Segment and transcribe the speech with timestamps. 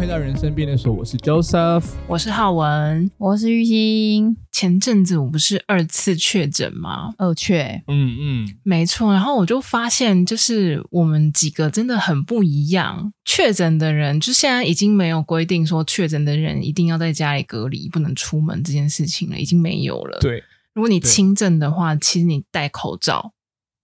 [0.00, 4.34] 回到人生便利所，我是 Joseph，我是浩文，我是玉兴。
[4.50, 7.12] 前阵子我不是二次确诊吗？
[7.18, 9.12] 二确，嗯嗯，没错。
[9.12, 13.12] 然后我就发现，就是我们几个真的很不一样。
[13.26, 20.18] 确诊的人，就现在已经没有规定说确诊的人一定要在家里隔离，不能出门这件事情了，已经没有了。
[20.22, 23.34] 对，如果你轻症的话，其实你戴口罩。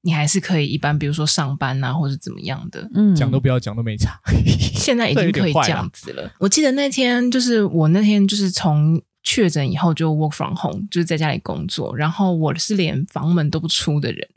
[0.06, 4.16] 你还是可以一般，比如说上班啊，或者怎么样的，嗯，讲都不要讲，都没差。
[4.73, 6.30] 现在已经可以这样子了。
[6.38, 14.28] 我记得那天就是我那天就是从确诊以后就 work from home，就是在家里工作，然后我是连房门都不出的人。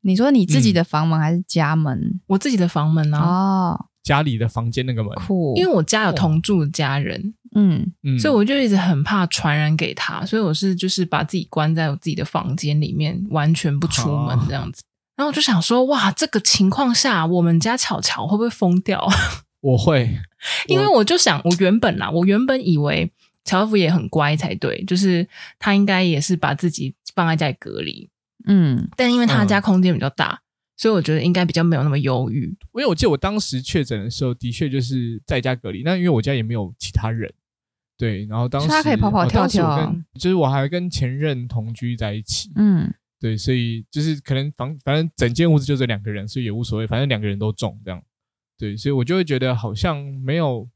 [0.00, 1.98] 你说你自己的房门还是家门？
[1.98, 5.12] 嗯、我自己的房门啊，哦，家里的房间那个门。
[5.16, 14.82] 酷，因为我家有同住的家人，嗯嗯，所以我就一直很怕传染给他，所以我是就是把自己关在我自己的房间里面，完全不出门这样子。
[15.20, 19.06] 然后我就想说，哇，这个情况下，我们家巧巧会不会疯掉？
[19.60, 20.18] 我会，
[20.66, 23.12] 因为我就想，我原本啦，我原本以为
[23.44, 25.28] 乔夫也很乖才对，就是
[25.58, 28.08] 他应该也是把自己放在家里隔离，
[28.46, 30.40] 嗯，但因为他家空间比较大，嗯、
[30.78, 32.44] 所以我觉得应该比较没有那么忧郁。
[32.44, 37.30] 因为我记得我当时确诊的时候，的确就是在家隔离，那因为我家也没有其他人，
[37.98, 42.90] 对，然后当时他可以跑跑跳跳，就是我还跟前任同居在一起，嗯。
[43.20, 48.02] 对，所以就是可能房，反正整间屋子就这两个人，所以也无所谓，反正两个人都中这样。
[48.56, 50.66] 对，所以我就会觉得好像没有，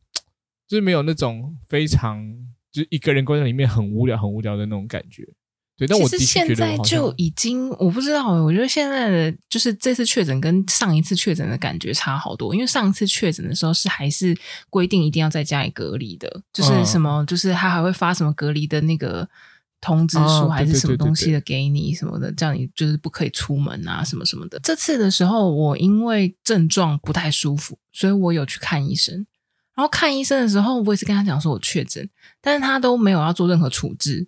[0.68, 2.22] 就是没有那种非常
[2.70, 5.26] 就是一个人关在里面很无聊、很无聊的那种感觉。
[5.78, 14.36] 对，但我的确觉得现在就已经我不知道，我觉得现在的就是这次确诊跟上一次确诊的感觉差好多，因为上一次确诊的时候是还是
[14.68, 19.26] 规定一定要在家里隔离的，就是什么，就是他还会发什么隔离的那个。
[19.84, 24.58] 通知书还是什么东西的给你什么的，叫你就是不可以出门啊什么什么的。
[24.60, 29.26] 这次的时候，我因为症状不太舒服，所以我有去看医生。
[29.74, 32.08] 然后看医生的时候，我也是跟他讲说我确诊，
[32.40, 34.26] 但是他都没有要做任何处置。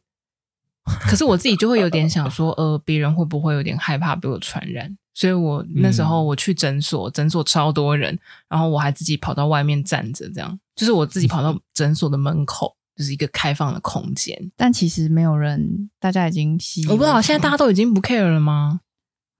[0.84, 4.94] 可是我自己就会有点想说， 呃，别人会不会有点害怕被我传染？
[5.14, 8.18] 所以我那时候我去诊所，诊所超多人，
[8.48, 12.76] 然后我还自己跑到外面站着，这样就是我自己跑到诊所的门口。
[12.96, 16.86] 就是一个开放的空间，但其实没有人，大家已经习。
[16.88, 18.80] 我不知道现在大家都已经不 care 了吗？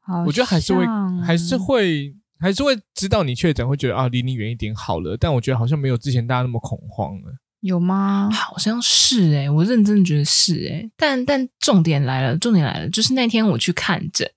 [0.01, 0.85] 好我觉得还是会，
[1.25, 5.17] 还是会，还是会知道你确诊，会觉得啊，离你远一点好了。
[5.17, 7.35] 但我觉得好像没有之前大家那么恐慌了。
[7.61, 8.31] 有吗？
[8.31, 10.91] 好像是诶、欸，我认真觉得是诶、欸。
[10.97, 14.31] 但但重点来了，重点来了，就是那天我去看诊，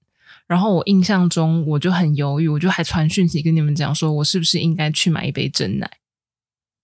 [0.48, 5.92] 然后我印象中我就很犹豫，我就还传讯息跟你们讲，说我是不是应该去买一杯真奶。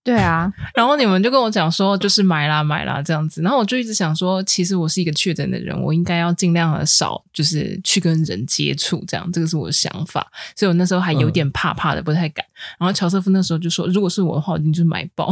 [0.06, 10.24] 对啊， 然后你们就跟我讲说，就是买啦买啦这样子，然后我就一直想说，其实我是一个确诊的人，我应该要尽量的少，就是去跟人接触，这样，这个是我的想法，
[10.54, 12.46] 所以我那时候还有点怕怕的，不太敢。
[12.78, 15.28] 然后乔瑟夫那时候就说，如果是我的话，我一定就是买爆，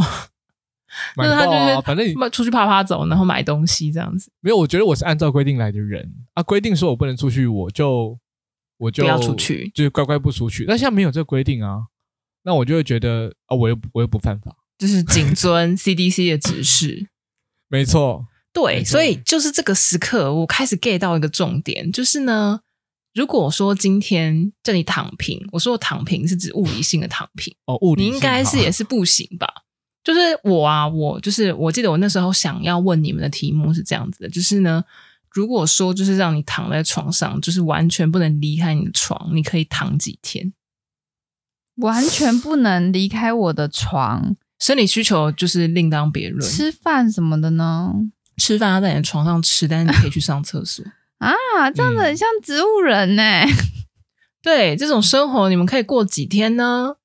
[1.15, 4.29] 买爆啊，反正你出去啪啪走，然后买东西这样子。
[4.41, 8.19] 没有，我觉得我是按照规定来的人啊，规定说我不能出去，我就
[8.77, 10.65] 我就不要出去，就是乖乖不出去。
[10.67, 11.83] 那现在没有这个规定啊，
[12.43, 14.55] 那我就会觉得啊，我又我又不犯法。
[14.77, 17.07] 就是谨遵 CDC 的指示，
[17.67, 22.59] 没错，对，所以就是这个时刻，我开始 get 到一个重点，就是呢，
[23.13, 29.47] 如果说今天叫你躺平，我说我躺平是指物理性的躺平哦，物理，你应该是也是不行吧？
[30.03, 34.83] 就是我啊，我就是我记得我那时候想要问你们的题目是这样子的，就是呢，
[35.31, 40.53] 如果说就是让你躺在床上，就是完全不能离开你的床，你可以躺几天？
[41.77, 44.35] 完全不能离开我的床。
[44.59, 47.93] 生理需求就是另当别论，吃饭什么的呢？
[48.37, 50.83] 吃饭要在你的床上吃，但是你可以去上厕所
[51.19, 53.55] 啊，这样子很像植物人呢、欸嗯。
[54.41, 56.95] 对，这种生活你们可以过几天呢？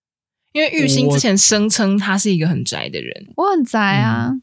[0.53, 4.43] 因为玉兴之前声称他是一个很宅的人，我，我很宅啊，嗯、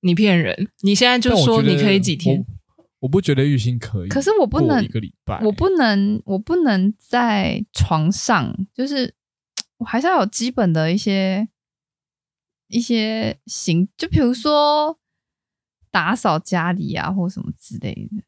[0.00, 0.68] 你骗人！
[0.82, 2.44] 你现在就说你可以几天？
[2.76, 9.14] 我，我不觉得玉兴可以，可是我不能一个礼拜，我不能，我不能在床上，就是
[9.78, 11.48] 我还是要有基本的一些。
[12.68, 14.98] 一些行，就比如说
[15.90, 18.22] 打扫家里啊，或什么之类的。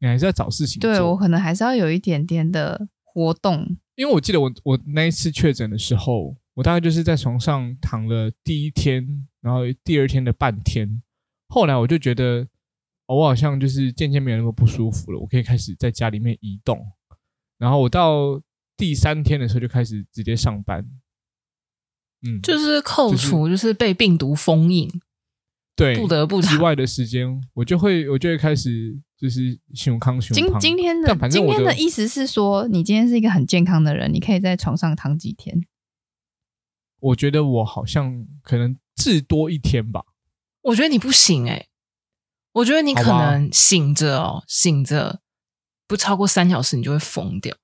[0.00, 0.92] 你还是要找事情做。
[0.92, 3.76] 对，我可能还是要有一点点的活动。
[3.94, 11.02] 因为我记得我我那一次确诊的时候，我大概就是在床上躺了第一天，然后第二天的半天，
[11.48, 12.46] 后来我就觉得，
[13.06, 16.84] 我好像就是渐渐没有那么不舒服了，我可以开始在家里面移动。
[17.56, 18.42] 然后我到
[18.76, 20.84] 第三天的时候就开始直接上班。
[22.26, 24.90] 嗯，就是扣除，就是被病毒封印，
[25.76, 35.66] 对，不得不之外的时间，我就会，我就会开始，就是胸康胸今今天的今天的意思是说，你今天是一个很健康的人，你可以在床上躺几天。
[37.00, 40.04] 我觉得我好像可能至多一天吧。
[40.62, 41.68] 我觉得你不行哎、欸，
[42.52, 45.20] 我觉得你可能醒着哦，醒着
[45.86, 47.54] 不超过三小时，你就会疯掉。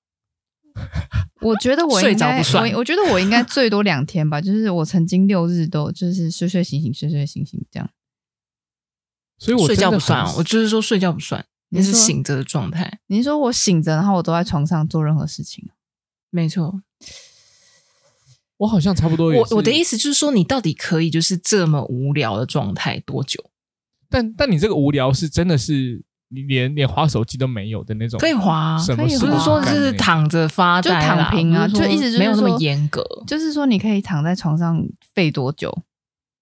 [1.41, 4.41] 我觉得我应该睡着不算我，我觉得我应该最多两天吧。
[4.41, 7.91] 就是我曾经六日都就是睡睡醒醒，睡睡醒醒这样。
[9.39, 13.01] 所以我睡觉不算哦，我就是说睡觉不算，你是醒着的状态。
[13.07, 15.69] 你说我醒着，然后我都在床上做任何事情？
[16.29, 16.83] 没错，
[18.59, 19.41] 我好像差不多也。
[19.41, 23.51] 我我的意思就是说，你到底可以就是这么无聊的状态多久？
[24.11, 26.03] 但但你这个无聊是真的是
[26.33, 33.05] 你连连滑手机都没有的那种，可以滑，什么可以不是说就是躺着发呆就躺平啊，就一直没有那么严格。
[33.27, 34.81] 就是说你可以躺在床上
[35.13, 35.83] 废多久？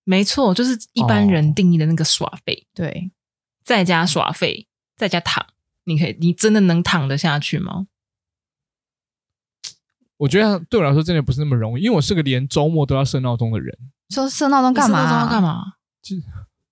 [0.05, 3.11] 没错，就是一般人定义的那个耍废，对，
[3.65, 5.47] 在家耍废，在家躺，
[5.85, 7.87] 你可以，你真的能躺得下去吗？
[10.19, 13.77] 我觉得对我来说真的不是那么容易，因为我是个连周末都要设闹钟的人。
[14.11, 15.21] 说设闹钟干嘛、啊？
[15.25, 15.75] 要干嘛？
[16.03, 16.17] 就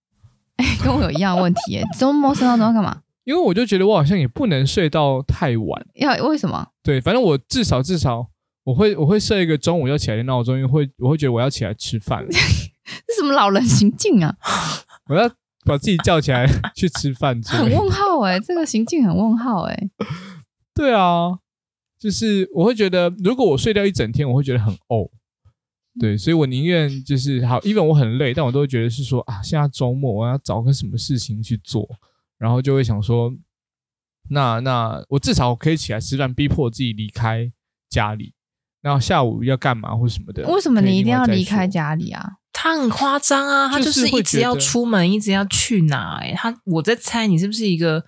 [0.56, 1.84] 哎、欸，跟我有一样的问题耶。
[1.98, 3.02] 周末设闹钟干嘛？
[3.26, 5.86] 因为我就觉得我好像也不能睡到太晚。
[5.94, 6.66] 要为什么？
[6.82, 8.28] 对，反正我至少至少
[8.64, 12.28] 我会我会设一个中午要起来的闹钟，因为会我会觉得我要起来吃饭了。
[12.32, 14.34] 这什么老人行径啊？
[15.10, 15.28] 我要
[15.64, 19.90] 把自己叫起来 去吃饭，很问号哎，这个行径很问号哎。
[20.72, 21.38] 对啊。
[21.98, 25.10] 就是我会觉得，如果我睡掉一整天，我会觉得很呕。
[25.98, 31.88] 对，所以我宁愿就是好，因为我很累，但我都会觉得是说啊，现在周末我要找个什么事情去做，
[32.38, 33.32] 然后就会想说，
[34.30, 37.52] 那那我至少可以起来吃饭，逼迫自己离开
[37.88, 38.34] 家里。
[38.82, 40.46] 然后下午要干嘛或什么的？
[40.48, 42.34] 为什么你一定要离开家里啊？
[42.52, 46.30] 他很夸张啊，他就是一直要出门，一直要去哪、欸？
[46.30, 48.04] 哎，他我在猜你是不是一个。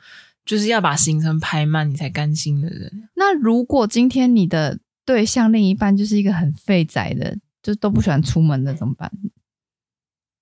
[0.49, 3.11] 就是要把行程排满，你才甘心的人。
[3.17, 9.13] 那如果今天你的对象另一半就是一个很废宅的，就都不喜欢出门的，怎么办？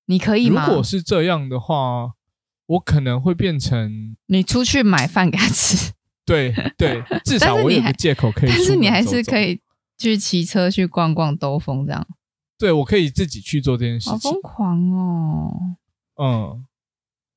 [0.04, 0.64] 你可以吗？
[0.64, 2.12] 如果是这样的话，
[2.66, 5.92] 我可能会变成你出去买饭给他吃。
[6.24, 8.58] 对对， 至少我有个借口可以走走。
[8.58, 9.60] 但是你还是可以
[9.96, 12.06] 去骑车去逛逛兜风这样。
[12.58, 14.12] 对，我可以自己去做这件事情。
[14.12, 15.52] 好疯狂哦！
[16.20, 16.64] 嗯。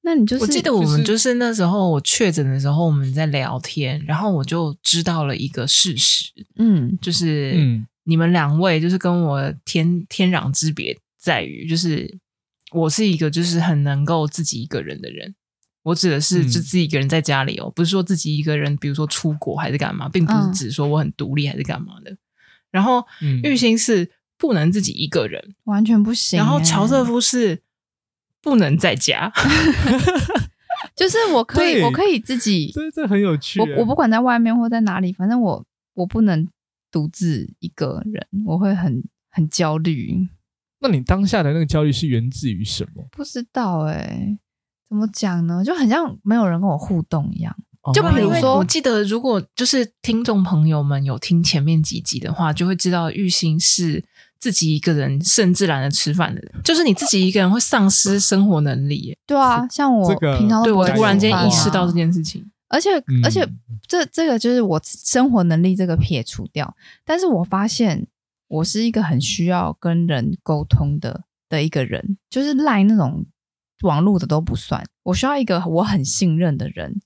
[0.02, 12.18] 那你就是，我记得我们就是那时候我确诊的时候，我们在聊天，然后我就知道了一个事实，嗯，就是嗯，你们两位就是跟我天天壤之别在于，就是
[12.72, 15.36] 我是一个就是很能够自己一个人的人，
[15.84, 22.16] 我指的是就自己一个人在家里哦，不是说自己一个人，比如说出国还是干嘛，并不是指说我很独立还是干嘛的。
[22.72, 23.06] 然后
[23.44, 26.38] 玉兴是不能自己一个人，完全不行。
[26.38, 27.62] 然后乔瑟夫是。
[28.42, 29.30] 不能在家，
[30.96, 33.60] 就是我可以，我可以自己，对，这很有趣。
[33.60, 36.48] 我我不管在外面或在哪里，反正我我不能
[36.90, 40.30] 独自一个人，我会很很焦虑。
[40.80, 43.06] 那你当下的那个焦虑是源自于什么？
[43.12, 44.40] 不知道哎、欸，
[44.90, 45.64] 怎么讲呢？
[45.64, 47.56] 就很像没有人跟我互动一样。
[47.94, 54.04] 就比如说，我记得如果就是听众朋友们有听前面几集的话，就会知道玉兴是。
[54.40, 59.14] 自己一个人甚至懒得吃饭的人，就是你自己一个人会丧失生活能力。
[59.28, 63.46] 对啊，像我平常对我突然间意识到这件事情，而且、嗯、而且
[63.86, 68.08] 这这个就是我生活能力这个撇除掉，但是我发现
[68.50, 73.26] 我是一个很需要跟人沟通的的一个人，就是赖那种
[73.84, 77.00] 网络的都不算，我需要一个我很信任的人，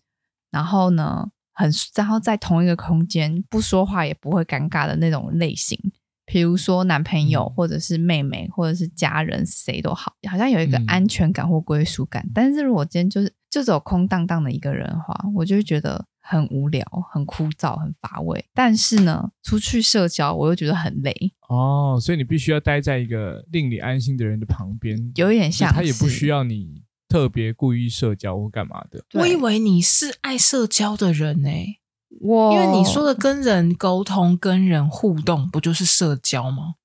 [0.49, 5.77] 然后呢，很然后在同一个空间不说话也不会尴尬的那种类型。
[6.25, 12.25] 比如说男朋友，或者是妹妹，或者是家人，谁都好，好像有一个安全感或归属感。
[12.33, 18.43] 但是如果今天就是就只有空荡荡的一个人的话，我就会觉得很无聊、很枯燥、很乏味。
[18.53, 21.13] 但是呢，出去社交我又觉得很累。
[21.49, 29.03] 哦，所以你必须要待在一个令你安心的人的旁边，有一点像他也不需要你特别故意社交或干嘛的。
[29.13, 31.79] 我以为你是爱社交的人呢、欸。
[32.21, 36.75] 我因为你说的跟人沟通、跟人互动，不就是社交吗？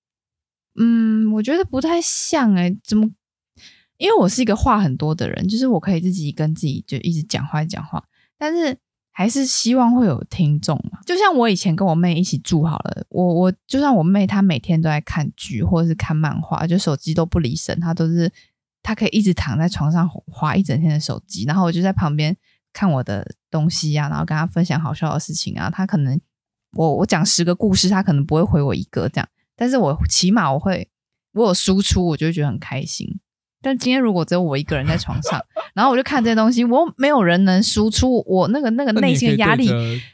[0.80, 3.10] 嗯，我觉得不太像哎、欸，怎么？
[3.98, 8.02] 因为我是一个话很多的人，就是我可以自己跟自己就一直讲话讲话，
[8.38, 8.78] 但是
[9.18, 11.00] 还是希望会有听众嘛。
[11.04, 18.32] 就像我以前跟我妹一起住好了，我我就算我妹她每天都在看剧或者是看漫画，就手机都不离身，她都是
[18.80, 22.36] 她可以一直躺在床上滑一整天的手机，然后我就在旁边。
[22.70, 25.68] 看我的东西呀、啊，然后跟她分享好笑的事情啊。
[25.68, 26.20] 她可能
[26.74, 30.88] 我我讲十个故事，她可能不会回我一个这样，但是我起码我会
[31.32, 33.18] 我有输出，我就觉得很开心。
[33.62, 35.40] 但今天如果只有我一个人在床上，
[35.74, 39.68] 然后我就看这些东西，我没有人能输出，我那个那个内心的压力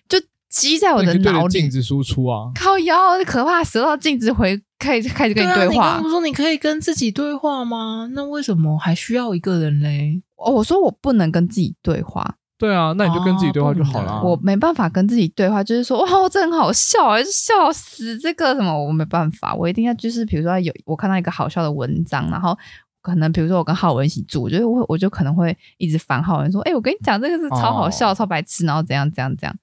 [0.08, 1.60] 就积在我的脑里。
[1.60, 3.62] 镜子输出啊，靠腰，可怕！
[3.64, 5.66] 舌头镜子回开始开始跟你对话。
[5.66, 8.08] 对啊，你刚刚说你可以跟自己对话吗？
[8.12, 10.22] 那为什么还需要一个人嘞？
[10.36, 12.36] 哦，我说我不能跟自己对话。
[12.56, 14.22] 对啊，那你就跟自己对话就好了。
[14.22, 18.16] 我没办法跟自己对话，就是说哇，这很好笑啊，笑死！
[18.16, 22.56] 这个什么，我没办法，我一定要就是比如说有我看到一个好笑的文章，然后
[23.04, 29.54] 可能比如说我跟浩文一起住，我觉得我我就可能会一直烦浩文说，哎、欸，我跟你讲这个是超好笑、哦、超白痴，然后怎样怎样怎样。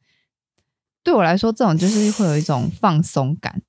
[1.02, 3.64] 对我来说，这种就是会有一种放松感。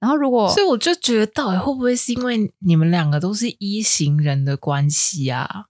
[0.00, 5.66] 然后如果所以我就觉得，到底会不会是因为你们两个都是一型人的关系啊？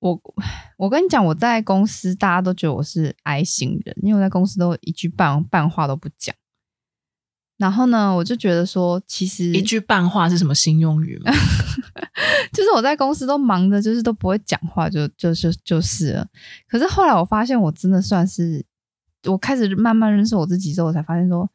[0.00, 0.20] 我
[0.76, 6.36] 我跟你讲，我在公司大家都觉得我是 I 型人，因为我在公司都一句半半话都不讲。
[7.64, 11.32] 然后呢，我就觉得说，其实一句半话是什么新用语吗？
[12.52, 16.26] 就是我在公司都忙着，就是都不会讲话，就就就就是了。
[16.68, 18.62] 可是后来我发现，我真的算是
[19.24, 21.50] 我开始慢慢认识我自己之后，我才发现说，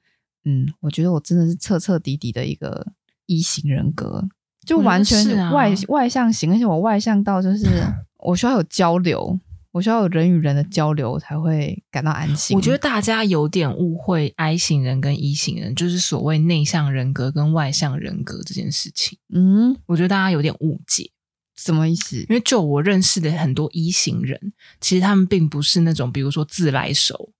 [0.45, 2.87] 嗯，我觉得我真的是彻彻底底的一个
[3.27, 4.27] E 型人格，
[4.65, 7.65] 就完全外、啊、外向型，而且我外向到就是。
[8.21, 9.39] 我需要有交流，
[9.71, 12.55] 我需要有人与人的交流，才会感到安心。
[12.57, 19.19] 我觉得大家有点误会 I 型人跟 E 型人，就是所谓内向人格跟外向人格这件事情。
[19.33, 21.11] 嗯，我觉得大家有点误解，
[21.55, 22.17] 什么意思？
[22.21, 27.31] 因为就我认识的很多 E 型人，其实他们并不是那种，比如说自来熟，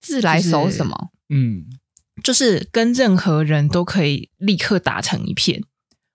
[0.00, 1.10] 自来熟什么？
[1.30, 1.66] 嗯，
[2.22, 5.64] 就是跟任何人都可以立刻打成一片。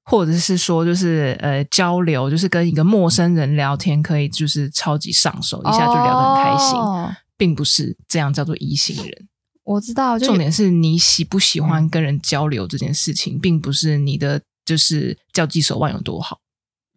[0.06, 9.28] 或者是说，就是呃，交流，就是跟一个陌生人聊天，可以就是超级上手，一下就聊得很开心，哦、并不是这样叫做 E 型人。
[9.64, 16.40] 我知道，重点是你喜不喜欢跟人交流这件事情，嗯、并不是你的就是交际手腕有多好。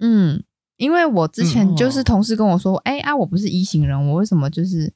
[0.01, 0.45] 嗯，
[0.77, 4.93] 因为我之前就是同事跟我说，哎、嗯哦欸、啊，我不是一型人，我为什么就是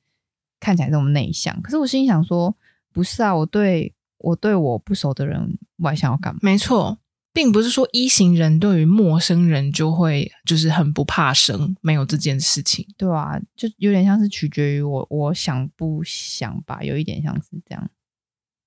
[0.60, 1.58] 看起来这么内向？
[1.62, 2.54] 可是我心里想说，
[2.92, 6.40] 不是啊，我对我对我不熟的人外向要干嘛？
[6.42, 6.98] 没错。
[7.32, 17.90] 并不是说一型人对于陌生人就会就是很不怕生，没有这件事情，对啊，就有点像是取决于我我想不想吧，有一点像是这样。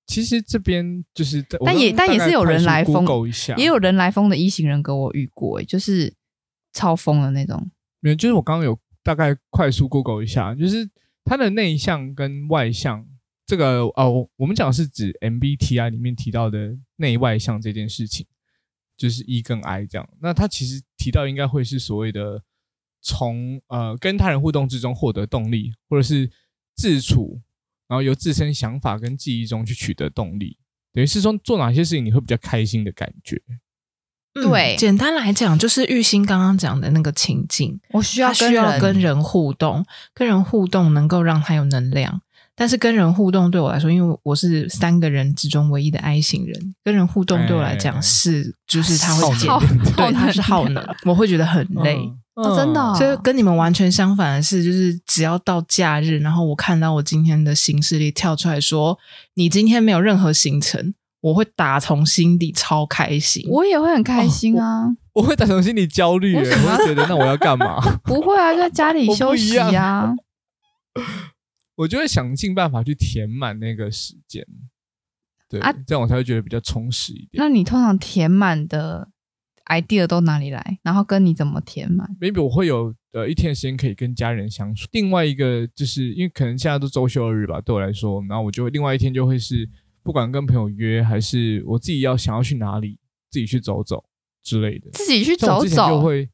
[0.08, 3.06] 其实这边就是，但也但也是有人来疯，
[3.58, 6.14] 也有人来疯的一型人跟我遇过，就是
[6.74, 7.72] 超疯的那种。
[8.02, 10.88] 没有，就是我刚刚有大概快速 Google 一下，就是
[11.24, 13.04] 他的内向跟外向，
[13.48, 18.28] 这个哦，我们讲的是指 MBTI 里面提到的内外向这件事情。
[18.98, 22.42] 就是 E 跟 I 这样，那他其实提到应该会是所谓的
[23.02, 26.32] 从呃跟他人互动之中获得动力，或者是
[26.76, 27.42] 自处，
[27.88, 30.58] 然后由自身想法跟记忆中去取得动力，
[30.94, 33.42] 等于是说做哪些事情你会比较开心的感觉。
[34.34, 42.22] 嗯、对，简单来讲就是玉兴刚刚讲的那个情境，我需要需要跟人互动，跟人互动能够让他有能量。
[42.58, 49.50] 但是跟人互动对我来说，因为我是三个人之中唯一的 I 型人，跟人互动对我来讲是，就是他会减，
[49.98, 52.00] 对，他是耗能，我会觉得很累，
[52.56, 52.96] 真的。
[52.96, 58.98] 所以跟你们完全相反的是，就是只要到假日，然后我看到我今天的行事历跳出来说，
[59.34, 67.82] 你今天没有任何行程，我会打从心底超开心，我也会很开心啊，我会打从心里焦虑，我会觉得那我要干嘛？
[68.06, 70.14] 不会啊，在家里休息啊。
[71.76, 74.46] 我就会想尽办法去填满那个时间，
[75.50, 77.32] 对，啊、这样我才会觉得比较充实一点。
[77.34, 79.10] 那你通常填满的
[79.66, 80.80] idea 都哪里来？
[80.84, 84.88] 然后跟你怎么填满？maybe 我会有呃一天的时间可以跟家人相处。
[84.94, 89.70] 另外一个就是因为可能现在都周休二日吧，对我来说，然后我就会另外一天就会是
[90.02, 92.98] 不管跟朋友约还是我自己要想要去哪里，
[93.30, 94.06] 自己去走走
[94.42, 94.90] 之类的。
[94.92, 96.30] 自己去走走就会，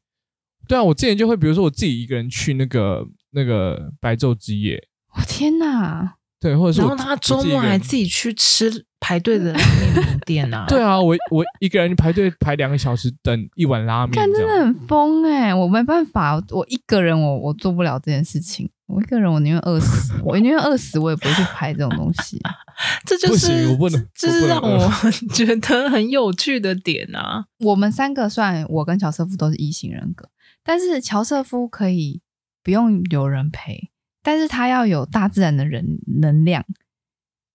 [0.68, 4.88] 对啊，我之前就会比如说我自己一个人去那个那个白昼之夜。
[5.16, 6.14] 我天哪！
[6.40, 10.66] 对，或者是然后他周末还自己去吃排队的拉面 店啊？
[10.68, 15.54] 对啊，我我一个人排队排两个小时等一碗拉面，看真的很疯哎、欸！
[15.54, 18.68] 我没办法，我一个人我我做不了这件事情。
[18.86, 22.38] 我一个人我宁愿饿死，我宁愿饿死，我也不会去排这种东西。
[23.06, 24.90] 这就是我不能，这是让我
[25.32, 27.44] 觉得很有趣的点啊！
[27.60, 30.28] 我们三个算我跟乔瑟夫都是异型人格，
[30.64, 32.20] 但是乔瑟夫可以
[32.64, 33.91] 不用有人陪。
[34.22, 36.64] 但是他要有大自然的人能量，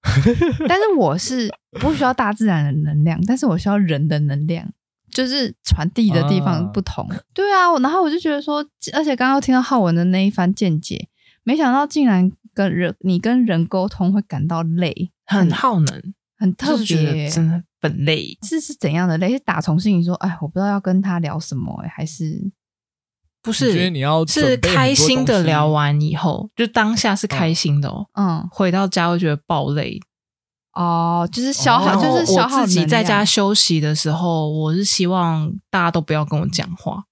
[0.67, 4.69] 但是我是不需要大自然的能量，但是我需要人的能量，
[5.11, 7.07] 就是传递的地方不同。
[7.07, 11.07] 啊对啊，然后我就觉得说，而且刚刚听到浩文的那一番见解，
[11.43, 18.37] 没想到竟然跟人你跟人沟通会感到累，很耗能，很特别，真的很累。
[18.43, 19.31] 是是怎样的累？
[19.31, 22.51] 是打从心里说，哎，我不知道要跟他聊什么，哎，还是。
[23.47, 28.05] 不是，觉得你要是开心的聊完以后，就当下是开心的哦。
[28.13, 30.01] 嗯，回到家会觉得爆累。
[30.73, 37.05] 哦，就是消耗，哦、就是消耗我自己在家休息的时候，我是希望大家都不要跟我讲话。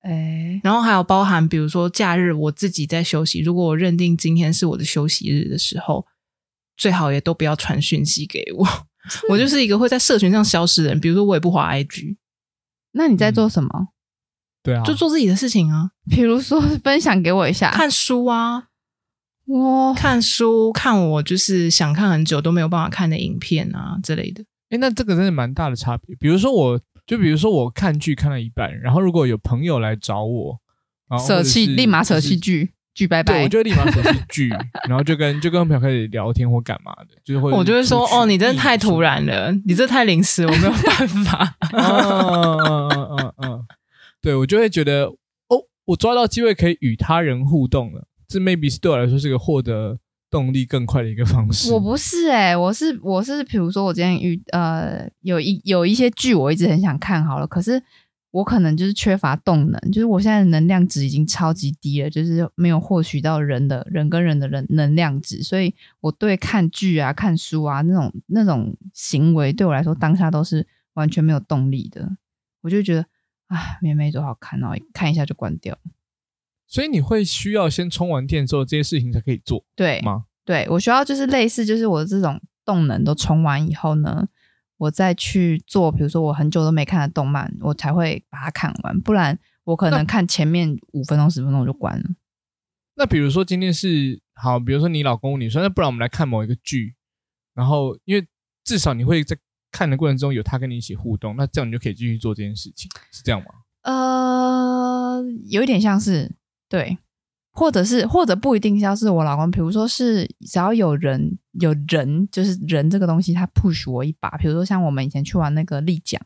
[0.00, 6.06] 哎，然后还有包含，比如说假日我自己在休息，如果我认定今天是我的休息日的时候，
[6.78, 8.66] 最好也都不要传讯息给我。
[9.28, 12.16] 我就是一个会在社群上消失的人，比如说我也不滑 IG。
[12.94, 13.68] 那你在做什么？
[13.74, 13.88] 嗯、
[14.62, 15.90] 对啊，就做自己的事情啊。
[16.10, 18.64] 比如说分享给我一下，看书啊，
[19.46, 24.44] 哇，看书，看我就是想看很久都没有办法看的影片啊之类的。
[24.70, 26.14] 哎，那这个真的蛮大的差别。
[26.16, 26.80] 比如说我。
[27.04, 30.56] 就比如说，我看剧看了一半，然后如果有朋友来找我，
[31.26, 33.34] 舍弃立马舍弃剧，剧拜拜。
[33.34, 34.48] 对，我就会立马舍弃剧，
[34.88, 41.56] 然后就跟就跟朋友开始聊天或干嘛的，就是会我就会说哦，你真的太突然了，你这太临时，我没有办法。
[41.72, 43.66] 嗯嗯嗯嗯嗯，
[44.22, 45.06] 对我就会觉得
[45.48, 49.98] 哦，我抓到机会可以与他人互动了，这 maybe 是对我来说是个获得。
[50.32, 51.70] 动力更快的一个方式。
[51.70, 57.82] 我不是哎、我是我是，比如说我今天遇呃有一有一些剧我一直很想看好了，可是
[58.30, 72.08] 我可能就是缺乏动能，就是我现在的能量值已经超级低了，就是没有获取到人的人跟人的人能量值，所以我对看剧啊、看书啊那种那种行为对我来说当下都是完全没有动力的，
[72.62, 73.04] 我就觉得
[73.52, 75.78] 啊，没没多好看，然后看一下就关掉。
[76.66, 80.24] 所以你会需要先充完电之后，这些事情才可以做，对吗？
[80.44, 84.26] 对，我需要就是类似，就是我这种动能都充完以后呢，
[84.78, 92.04] 我再去做，比如说我很久都没看的动漫，我才会把它看完，不然我可能看前面五分钟、十分钟就关了。
[92.94, 96.94] 那比如说今天是好，比如说你老公你说，那不然我们来看某一个剧，
[97.54, 98.26] 然后因为
[98.64, 99.36] 至少你会在
[99.72, 103.46] 看的过程中有他跟你一起互动，那这样你就可以继续做这件事情，是这样吗？
[103.82, 106.36] 呃，有一点像是。
[106.68, 106.96] 对，
[107.50, 114.30] 或者是或者不一定像是我老公，比如说是只要有人有人，就是人这个东西，他 push 我一把。
[114.38, 116.18] 比如说像我们以前去玩那个立桨，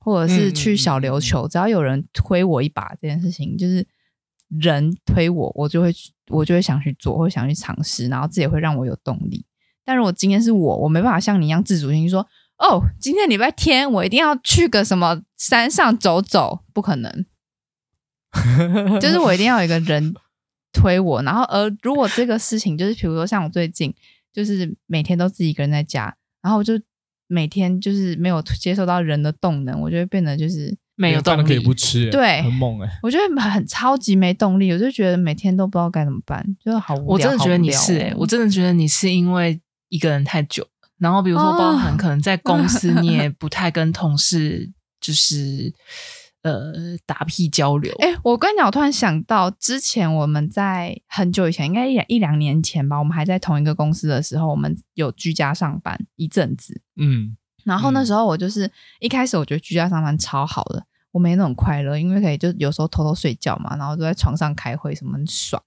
[0.00, 3.86] 或者是去小琉球，只要有人推我一把，这件事情就是
[4.48, 5.94] 人推我，我就会
[6.30, 9.46] 我就会想去做，或想去尝试，然后这也会让我有动力。
[9.84, 12.26] 但如果今天是我，我没办法像你一样自主性说，
[12.58, 17.26] 哦，今天礼拜天我一定要去个什么山上走走，不可能。
[19.00, 20.14] 就是我一定要有一个人
[20.72, 23.94] 推我，然后而如果这个事情就是，比如说像我最近
[24.32, 26.74] 就是每天都自己一个人在家，然后我就
[27.28, 37.06] 每天就是没有接受到人的动能，我就会变得就是没有动力，可以不吃，对，很猛哎，我觉得很超级没动力，我就觉得每天都不知道该怎么办，就是好无聊。
[37.06, 40.66] 我真的觉得你是哎、欸，我真的觉得你是因为一个人太久，
[40.98, 45.72] 然后比如说包含可能在公司 你也不太跟同事就是。
[46.44, 46.74] 呃，
[47.06, 47.90] 打屁交流。
[48.00, 56.82] 哎、欸，我跟你讲，我突然想到，之前我们在很久以前，应该一一两年前吧，我们还在同一个公司的时候，我们有居家上班一阵子。
[57.00, 65.62] 嗯，然后那时候我就是、嗯、一开始我觉得居家上班超好的，我没那种快乐，因为可以就有时候偷偷睡觉嘛，然后就在床上开会，什么很爽。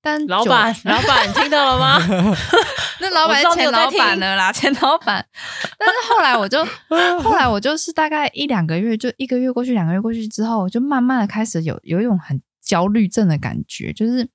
[0.00, 1.98] 但老板， 老板，你听到了吗？
[3.10, 5.26] 那老板是前老板了啦，前老板。
[5.78, 6.64] 但是后来我就，
[7.22, 14.28] 后来我就是大概一两个月，就一个月过去，两个月过去之后，我就慢慢的开始有有一种很焦虑症的感觉，就是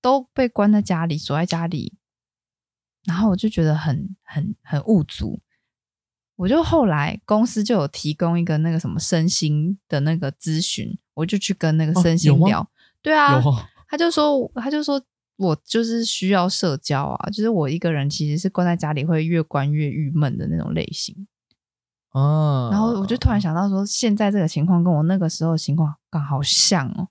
[0.00, 1.94] 都被关在家里，锁在家里，
[3.04, 5.40] 然后我就觉得很很很无助。
[6.36, 12.60] 我就后来公司就有提供一个那个什么身心的那个咨询，我就去跟那个身心聊。
[12.60, 12.68] 哦、
[13.00, 13.42] 对啊。
[13.88, 15.00] 他就说，他就说
[15.36, 21.26] 我就是需要社交啊，就是我一个人其实是关在家里会越关越郁闷的那种类型
[22.12, 22.70] 啊。
[22.70, 27.08] 然后我就突然想到说，现在这个情况跟我那个时候的情况刚好像哦。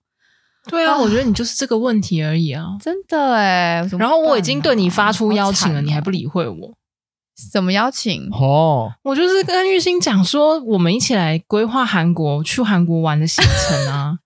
[0.67, 3.87] 对啊，啊，我觉得你就是这个问题而已啊， 真的哎。
[3.99, 6.77] 然后我已经对你发出邀请了，你还不理会我？
[7.51, 8.27] 什么邀请？
[8.31, 14.17] 哦，我就是跟玉兴讲说，我们一起来规划韩国去韩国玩的行程啊。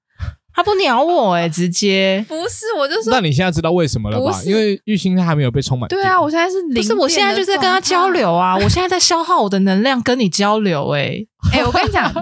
[0.59, 4.37] 他不鸟我哎、欸， 直接不是，我就说，那你现在知道为什么了吧？
[4.45, 5.87] 因为玉兴他还没有被充满。
[5.87, 12.13] 对啊，我现在是零，不是，我现在就是在跟他交流啊， 我现在在消耗我的能量跟你交流哎、欸， 哎、欸，我跟你讲，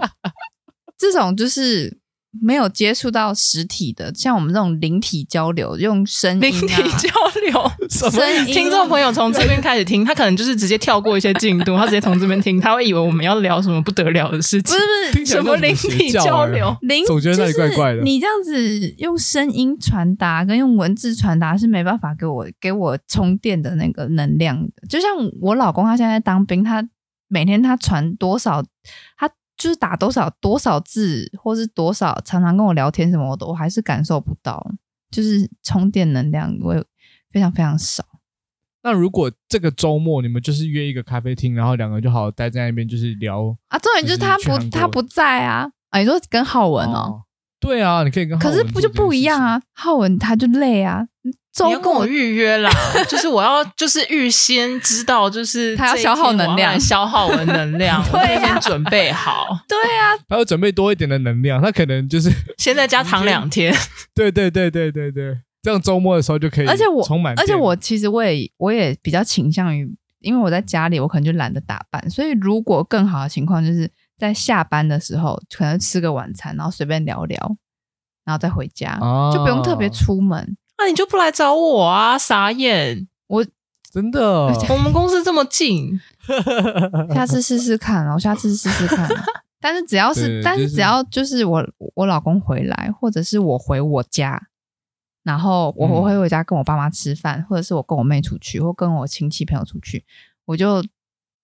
[1.00, 1.97] 这种就是。
[2.41, 7.10] 没有接触到实体的，像我们这种灵体交流，用声音、啊、灵体交
[7.45, 8.54] 流， 声音。
[8.54, 14.76] 听众朋友从这边开始听，他可能就是直接跳过一些进度， 他直接从这边听，他会以为我们要聊什么不得了的事情。
[14.76, 16.76] 不是不是，什么灵体交流？
[16.82, 18.02] 灵总觉得那里怪怪的。
[18.02, 24.88] 你这样子用声音传达跟用文字传达是没办法给我给我充电的那个能量的。
[24.88, 25.10] 就像
[25.41, 26.88] 我老公他现在在当兵，他
[27.28, 28.63] 每天他传多少
[29.17, 29.30] 他。
[29.58, 34.65] 就是打多少多少字，或是多少常常跟我聊天什么的，我还是感受不到，
[35.10, 36.80] 就是充电能量会
[37.32, 38.04] 非常非常少。
[38.84, 46.93] 那如果这个周末你们就是约一个咖啡厅，然后两个人就好好待在那边，就是聊啊，重点就是他不他不在啊，啊，你说跟浩文哦。
[46.93, 47.24] 哦
[47.60, 48.56] 对啊，你可以跟浩文。
[48.56, 49.60] 可是不就不一样啊？
[49.74, 51.08] 浩文他就累啊，
[51.65, 52.70] 你要跟我预约啦，
[53.10, 59.48] 就是我要就是预先知道，就是 他要消耗能量，消耗我的能量， 对啊，先准备好。
[59.67, 63.74] 对啊，他要准备多一点的能量，他可能就是先在家躺两天。
[64.13, 66.67] 对对对对对对，这样周末的时候就可以。
[66.67, 69.89] 而且我充满，而且我其实我也我也比较倾向于，
[70.20, 73.89] 因为我在家里，我可能就懒得打扮，所以如果更好的情况就是。
[74.20, 77.38] 在下班的时候，可能吃个晚餐，然后随便聊聊，
[78.26, 80.58] 然后再回家，哦、就不用特别出门。
[80.77, 82.17] 那、啊、你就不来找我啊？
[82.17, 83.07] 傻眼！
[83.27, 83.45] 我
[83.91, 85.99] 真的， 我们公司这么近，
[87.13, 89.09] 下次试试看，我下次试试看。
[89.59, 94.39] 但是只要是，但是只要就是我我老公回来，或者是我回我家，
[95.23, 100.03] 然后我我回我家跟我爸妈吃饭，嗯、或者是我跟我妹出去，或跟我亲戚朋友出去，
[100.45, 100.83] 我就。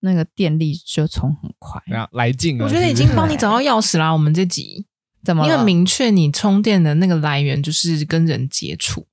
[0.05, 2.65] 那个电力就充很快，来劲了。
[2.65, 4.11] 我觉得已经帮你找到钥匙啦。
[4.11, 4.85] 我们这集
[5.23, 5.45] 怎么？
[5.45, 9.07] 你很明确，你充电的那个来源就是跟人接触。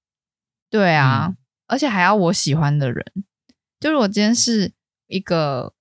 [0.71, 3.05] 对啊，嗯、而且还要我喜欢的人。
[3.81, 4.73] 就是我今天是
[5.09, 5.73] 一个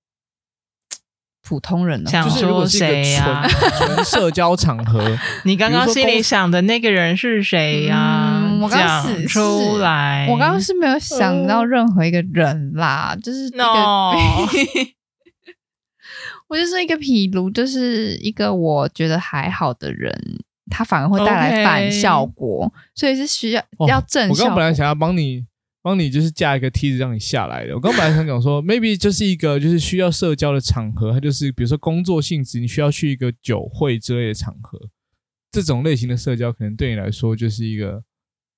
[1.42, 3.46] 普通人呢，想说谁呀？
[3.78, 8.60] 纯社交场合， 你刚刚心里想的那个人是谁呀、啊嗯？
[8.60, 14.18] 我刚刚出来，我刚刚是没有想到任何一个人啦，嗯、就是那个。
[16.48, 20.12] 我就是一个譬如，就是一个我觉得还好的人，
[20.70, 24.30] 他反而会带来反效果.所以是需要要正哦。
[24.30, 25.44] 我刚本来想要帮你，
[25.82, 27.74] 帮你就是架一个梯子让你下来的。
[27.74, 34.78] 我刚本来想讲说， maybe 就是一个就是需要社交的场合，它就是比如说工作性质，你需要去一个酒会之类的场合，
[35.50, 38.02] 这种类型的社交可能对你来说就是一个。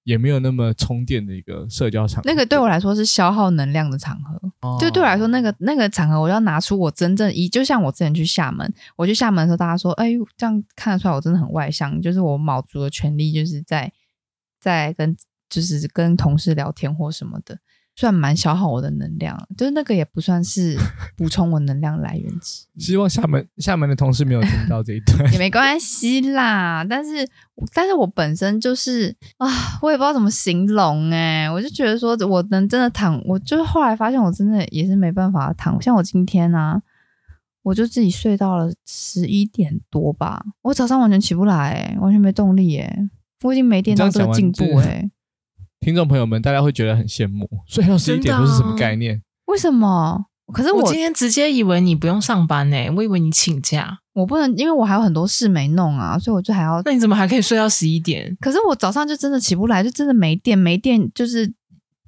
[0.04, 4.40] 也没有那么充电的一个社交场合，那个对我来说是消耗能量的场合。
[4.60, 13.92] 哦、就对我来说，那个那个场合，我要拿出我真正一，就像我之前去厦门，我去厦门的时候，大家说：“哎，这样看得出来我真的很外向。”就是我卯足了全力，就是在
[14.60, 15.16] 在跟
[15.48, 17.58] 就是跟同事聊天或什么的。
[17.94, 20.76] 算蛮消耗我的能量，就是那个也不算是
[21.16, 22.80] 补充我能量来源之一。
[22.80, 26.84] 希望厦门厦门的同事没有听到这一段 也没关系啦。
[26.88, 27.28] 但是，
[27.74, 29.46] 但是我本身就是啊，
[29.82, 35.80] 我也不知道怎么形容哎、欸，我就觉得说，我能真的躺，我就是后来发现我真的也是没办法躺。
[35.82, 36.80] 像我今天啊，
[37.62, 43.10] 我就自己睡到了十一点多吧，我早上完全起不来、欸，完全没动力哎、欸，
[43.42, 45.10] 我已经没电到这个进步哎、欸。
[45.82, 49.20] 听众朋友们，大家会觉得很羡慕，睡到十一点都是什么概念？
[49.46, 50.26] 为什么？
[50.52, 53.98] 可是我，我今天直接以为你不用上班呢、欸，我以为你请假。
[54.12, 56.80] 我不能，因为我还有很多事没弄啊，所以我就还要。
[56.84, 58.36] 那你怎么还可以睡到十一点？
[58.40, 61.52] 可是我早上就真的起不来，就真的没电，没电就是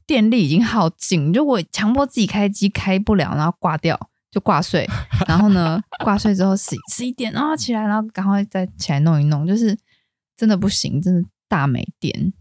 [0.07, 3.99] 电力已经耗尽，就我强迫自己开机开不了，然后挂掉
[4.31, 4.89] 就挂睡，
[5.27, 9.77] 然后呢挂睡之后十十一点然后起来，然后赶快再起来弄一弄，就是
[10.37, 12.33] 真的不行，真的大没电。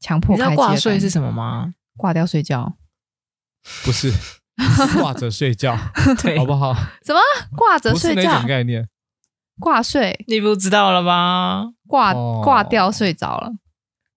[0.00, 1.74] 强迫开机，你知道挂睡是什么吗？
[1.96, 2.74] 挂掉睡觉，
[3.84, 4.12] 不是
[5.00, 5.76] 挂着睡觉，
[6.22, 6.72] 对，好不好？
[7.04, 7.18] 什么
[7.56, 8.22] 挂着睡觉？
[8.22, 8.88] 什么概念？
[9.58, 11.72] 挂睡，你不知道了吗？
[11.88, 13.50] 挂挂掉睡着了，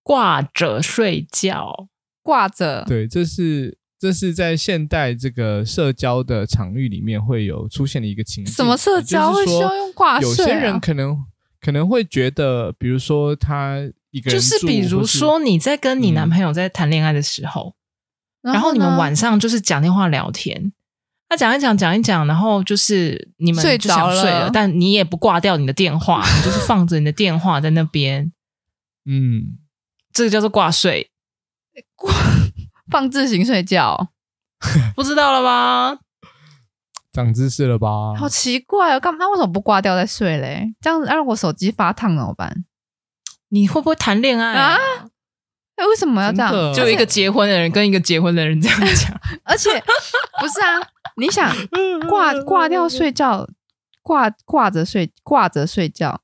[0.04, 1.88] 挂着睡觉，
[2.22, 2.84] 挂着。
[2.86, 8.54] 对，这是这是在现代这个社交的场域里面会有出现的一个情景。
[8.54, 10.28] 什么社交会需要用挂睡？
[10.28, 11.24] 有些人可能
[11.60, 13.90] 可能会觉得，比如说他。
[14.20, 17.74] 就是比如说你在跟你男朋友在谈恋爱的时候，
[18.42, 20.72] 嗯、然后你们晚上就是讲电话聊天，
[21.28, 28.32] 他讲一讲讲一讲，然后就是你们就想睡了，睡着了，但你也不挂掉你的电话，你就是放着你的电话在那边，
[29.08, 29.58] 嗯，
[30.12, 31.10] 这个叫做挂睡，
[31.96, 32.12] 挂
[32.90, 34.08] 放自行睡觉，
[34.94, 35.98] 不知道了吧？
[37.14, 38.14] 长知识了吧？
[38.16, 39.18] 好奇怪哦，干嘛？
[39.20, 40.74] 他为什么不挂掉再睡嘞？
[40.80, 42.64] 这样子，让我手机发烫怎么办？
[43.52, 44.76] 你会不会谈恋爱啊？
[45.76, 46.74] 哎，为什么要这样？
[46.74, 49.70] 就一个结婚的人跟一个结婚的人这样讲， 而且
[50.40, 50.80] 不是啊？
[51.16, 51.54] 你想
[52.08, 53.46] 挂挂掉睡觉，
[54.02, 56.20] 挂挂着睡挂着睡觉。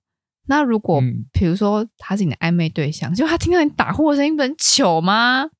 [0.46, 5.50] 那如果比如说他是你的暧昧对象，就他听到你打呼的声音，不很糗吗？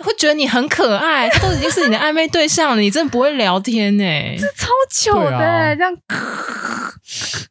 [0.00, 1.28] 会觉得你很可爱。
[1.28, 4.04] 他都已经是你的暧昧对象了，你真的不会聊天呢？
[4.38, 5.96] 这超糗的，这样。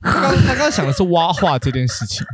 [0.01, 2.25] 他刚他刚想的是挖话这件事情。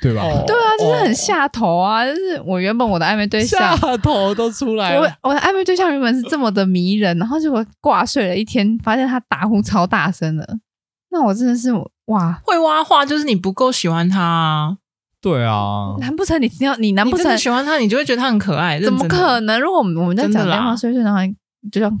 [0.00, 0.22] 对吧？
[0.46, 2.04] 对啊，就是很下头啊！
[2.06, 10.58] 就是我原本我的暧昧对象下头都出来了，我我的暧昧对象原本是这么的迷人，然后结果挂睡了一天，发现他打呼超大声的，
[11.10, 11.70] 那我真的是
[12.06, 14.76] 哇，会挖话就是你不够喜欢他啊。
[15.20, 18.80] 对啊，难不成你只要你难不成你喜欢他，你就会觉得他很可爱？
[18.80, 19.60] 怎么可能？
[19.60, 21.20] 如果我们我们在讲电话睡睡，然后
[21.70, 22.00] 就这样，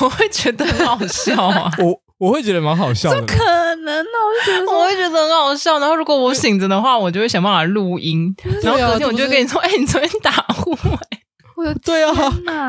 [0.00, 1.68] 我会觉得很好笑啊！
[1.82, 3.16] 我我会觉得蛮好笑的。
[3.16, 3.44] 怎可
[3.76, 4.10] 能呢？
[4.66, 5.78] 我会觉得很好笑。
[5.78, 8.34] 然后如果我醒着的话，我就会想办法录音。
[8.62, 10.76] 然后隔天我就会跟你说：“哎，你昨天打呼。”
[11.56, 12.12] 我有对啊，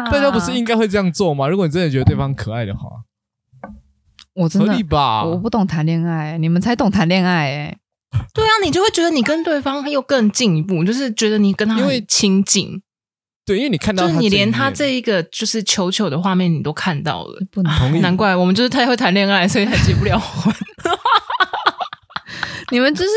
[0.09, 1.47] 大家不是应该会这样做吗？
[1.47, 2.81] 如果你真的觉得对方可爱的话。
[4.35, 5.23] 我真的合理吧？
[5.25, 7.77] 我不懂谈恋爱，你们才懂谈恋爱哎。
[8.33, 12.81] 对啊，你就会觉得你跟对方又更进一步，就是觉得你跟他因为亲近。
[13.49, 17.99] 对，因为你看到，就是你连他这一个就是球球的画面你都看到了，不能同意。
[17.99, 20.53] 难怪我们就是太会谈恋爱，所以才结不了婚。
[22.69, 23.09] 你们就是，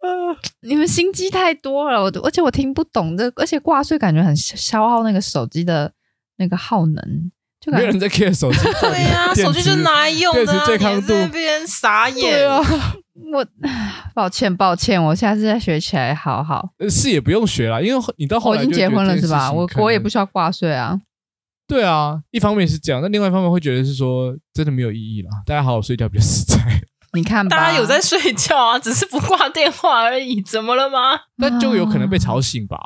[0.66, 5.92] 你们心机太多了，我而且我听不懂这，而且挂睡感觉很消耗那个手机的
[6.38, 7.30] 那个耗能。
[7.60, 12.20] 就没有人在 care 手机，对呀、啊，手机就拿来用的、啊，电池健康度这边傻眼。
[12.20, 12.62] 对啊，
[13.32, 13.46] 我
[14.14, 16.70] 抱歉抱歉，我下次再学起来好好。
[16.90, 19.50] 是也不用学了，因为你到后来我已经结婚了是吧？
[19.52, 21.00] 我我也不需要挂税啊。
[21.66, 25.30] 对啊，一方面是这样，那另外一方面会觉得是说真的没有意义了。
[25.46, 26.58] 大家好好睡觉比较实在。
[27.14, 31.20] 你看吧，大家有在睡觉啊，只是不挂电话而已，怎么了吗？
[31.36, 32.76] 那就有可能被吵醒吧。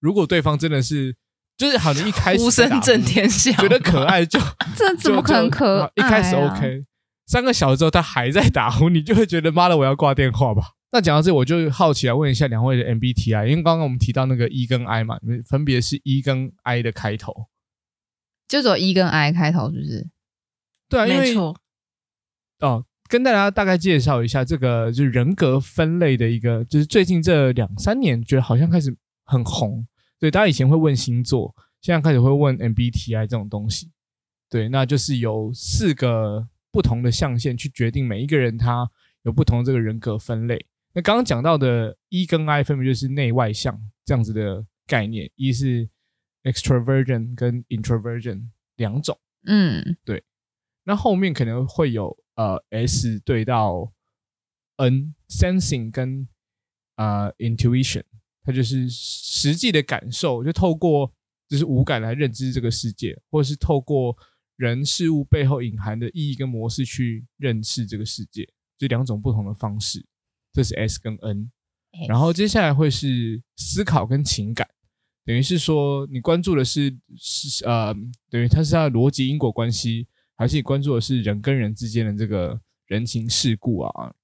[0.00, 1.16] 如果对方真的是。
[1.56, 4.40] 就是好像一开始呼声震天响，觉得可爱就
[4.74, 5.90] 这怎么可能可爱、啊？
[5.94, 6.82] 一开始 OK，
[7.26, 10.62] 三个小时之后他还在打呼，你就会觉得妈的我要挂电话吧？
[10.92, 17.48] 那讲到这，我就好奇来问一下两位的 MBTI，因为刚刚我们提到那个 E 跟 I 嘛，分别是 E 跟 I 的开头，
[18.46, 20.08] 就走 E 跟 I 开头，是不是？
[20.88, 21.56] 对啊，因为没错。
[22.60, 29.84] 哦，跟大家大概介绍一下这个就是人格分类的一个，就是最近这两三年觉得好像开始很红。
[30.20, 33.90] 对，大家以前会问星座，现在开始会问 MBTI 这种东西。
[34.48, 38.90] 对，那就是有四个不同的象限去决定每一个人他
[39.22, 40.66] 有不同的这个人格分类。
[40.92, 45.88] 那刚刚讲到的 E 跟 I 分别就是内外向这样子的概念，E 是
[46.42, 49.16] extroversion 跟 introversion 两种。
[49.46, 50.24] 嗯，对。
[50.82, 53.92] 那后面可能会有呃 S 对到
[54.78, 56.26] N sensing 跟
[56.96, 58.02] 呃 intuition。
[58.42, 61.12] 它就是实际的感受，就透过
[61.48, 64.16] 就是五感来认知这个世界，或者是透过
[64.56, 70.04] 人事物背后隐含的意义跟模式去认识这个世界，这两种不同的方式。
[70.52, 71.50] 这是 S 跟 N，
[72.08, 74.68] 然后接下来会是思考跟情感，
[75.24, 77.94] 等于是说你关注的是是呃，
[78.30, 84.14] 等于它是它的逻辑因果关系，还是你关注的是人跟人之间的这个人情世故啊，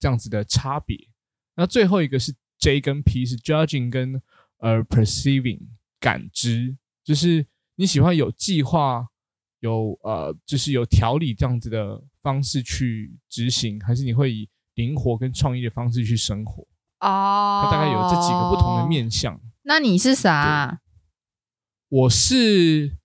[0.00, 0.96] 这样子的差别。
[1.54, 2.34] 那最后一个是。
[2.58, 4.20] J 跟 P 是 judging 跟
[4.60, 5.60] 呃 perceiving
[6.00, 9.06] 感知，就是你喜欢有计划、
[9.66, 16.62] 有呃就是有条理这样子的方式去执行，还是你会以灵活跟创意的方式去生活？
[17.00, 19.40] 哦，它大概有这几个不同的面向。
[19.62, 20.80] 那你是啥？
[21.88, 22.96] 我是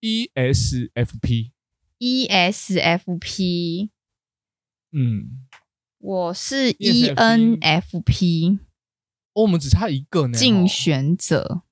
[0.00, 1.52] ESFP。
[1.98, 3.90] ESFP。
[4.92, 5.46] 嗯，
[5.98, 8.58] 我是 ENFP。
[9.34, 10.38] 哦、我们只差一个呢。
[10.38, 11.62] 竞选者。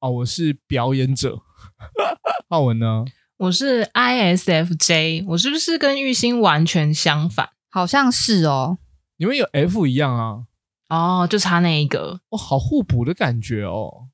[0.00, 1.42] 哦，我是表演者。
[2.48, 3.04] 浩文呢？
[3.38, 5.24] 我是 ISFJ。
[5.26, 7.48] 我是不是跟玉兴完全相反？
[7.68, 8.78] 好像是哦。
[9.16, 10.44] 你们有 F 一样啊？
[10.88, 12.20] 哦，就差那一个。
[12.28, 14.08] 哦，好互补的感觉哦。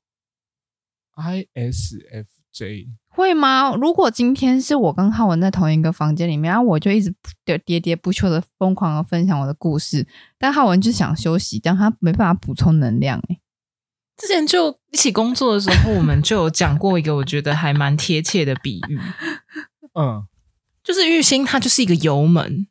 [1.15, 2.87] ISFJ。
[3.09, 3.75] 会吗？
[3.75, 7.13] 如果今天是我跟浩文在同一个房间里面，然后我就一直
[7.45, 10.07] 喋喋不休的疯狂的分享我的故事，
[10.39, 13.21] 但浩文就想休息，但他没办法补充能量。
[13.29, 13.39] 哎，
[14.25, 18.97] 之前就一起工作的时候，我们就有讲过一个我觉得还蛮贴切的比喻，
[19.99, 20.25] 嗯，
[20.81, 22.67] 就是玉兴他就是一个油门，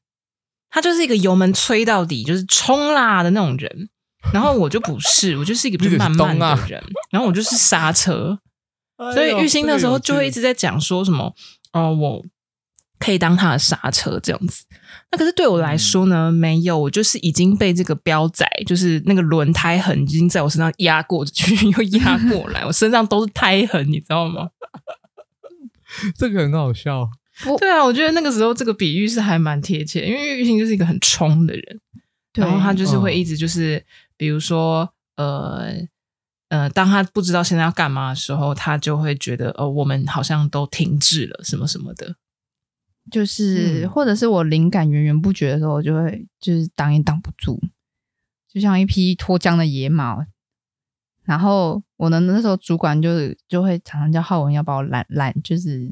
[0.70, 3.90] 他就是一个油门吹到底，就是冲啦的那种人，
[4.32, 8.38] 然后我就不是，我就是一个比较 慢慢的人，然后我就是刹车。
[9.14, 11.34] 所以玉兴那时候就会一直在讲说什么，
[11.72, 12.24] 哦、呃，我
[12.98, 14.64] 可以当他的刹车这样子。
[15.12, 24.48] 那可是对我来说呢，嗯、没有，我就是已经被这个标仔，就是那个轮胎痕已经在我身上压过去， 又压过来，我身上都是胎痕，你知道吗？
[26.18, 27.08] 这个很好笑。
[27.58, 31.80] 对啊，我觉得那个时候这个比喻是还蛮贴切，因为玉兴就是一个很冲的人，
[32.34, 33.84] 然后他就是会一直就是，嗯、
[34.16, 35.86] 比如说呃。
[36.48, 42.14] 呃，当他不知道现在要干嘛的时候，他就会觉得，哦，我们好像都停滞了，什么什么的。
[43.10, 47.60] 就是，或者是我灵感源源不绝的时候，我就会就是挡也挡不住，
[48.52, 50.26] 就像一匹脱缰的野马。
[51.24, 55.88] 然后我的那时候主管就是就会常常叫浩文要把我拦拦，就是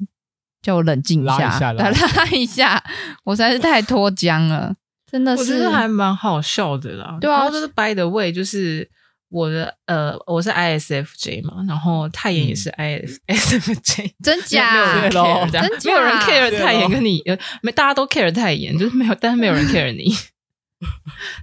[0.61, 2.85] 叫我冷静一下，拉一下，拉一下，拉一下，
[3.25, 4.75] 我实在是太脱缰了，
[5.07, 7.17] 真的是，我觉得还蛮好笑的啦。
[7.21, 8.91] 对啊，就是 by the way，就是
[9.31, 14.73] 我的呃，我是 ISFJ 嘛，然后泰妍也是 ISFJ，、嗯、 真假？
[14.73, 15.91] 没有人 care，真假？
[15.91, 20.13] 没有人 care 泰妍跟你，呃，没大家都 care 泰妍，就是没有，但是没有人 care 你，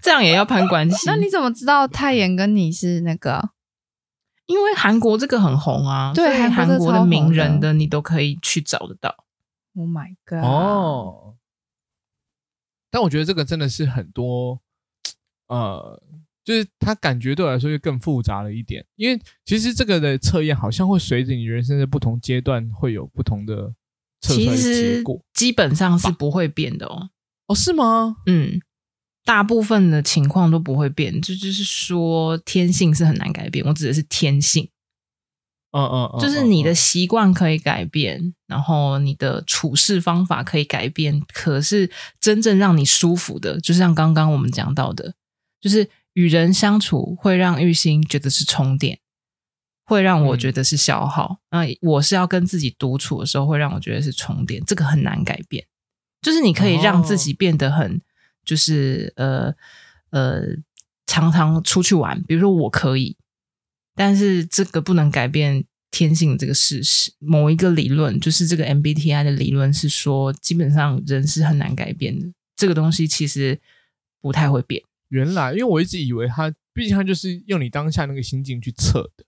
[0.01, 1.07] 这样也要攀关系？
[1.07, 3.51] 那你怎么知道泰妍跟你是那个？
[4.47, 9.25] 因为韩国这个很红啊，对，韩国的名人的你都可以去找得到。
[9.75, 10.39] Oh my god！
[10.43, 11.35] 哦，
[12.89, 14.61] 但我觉得这个真的是很多，
[15.47, 16.01] 呃，
[16.47, 18.85] 就是它感觉对我来说就更复杂了一点。
[18.95, 23.73] 因为其实这个的测验好像会随着你人生的不同阶段会有不同的
[24.21, 27.09] 测出来的结果，基本上是不会变的哦。
[27.47, 28.15] 哦，是吗？
[28.25, 28.61] 嗯。
[29.25, 33.65] 大部分的情况都不会变，这就，就是说天性是很难改变。
[33.65, 34.69] 我指的是天性，
[35.73, 45.13] 嗯嗯，嗯，就是你的习惯可以改变，然后你的处事方法可以改变，可是真正让你舒服的，就是像刚刚我们讲到的，
[45.59, 48.97] 就是与人相处会让玉心觉得是充电，
[49.85, 51.37] 会让我觉得是消耗。
[51.51, 55.67] 那、嗯、我是要跟自己独处的时候，会让我觉得是充电，这个很难改变。
[56.23, 58.01] 就是你可以让自己变得很。
[58.43, 59.53] 就是呃
[60.09, 60.41] 呃，
[61.05, 63.17] 常常出去玩，比如说我可以，
[63.93, 67.11] 但是这个不能改变天性这个事实。
[67.19, 72.25] 某一个理论，就是这个 MBTI 的理论是说，基本上人是很难改变的。
[72.55, 73.59] 这个东西其实
[74.21, 74.81] 不太会变。
[75.09, 79.25] 原来，因为我一直以为他，毕竟他就是用你当下那个心境去测的，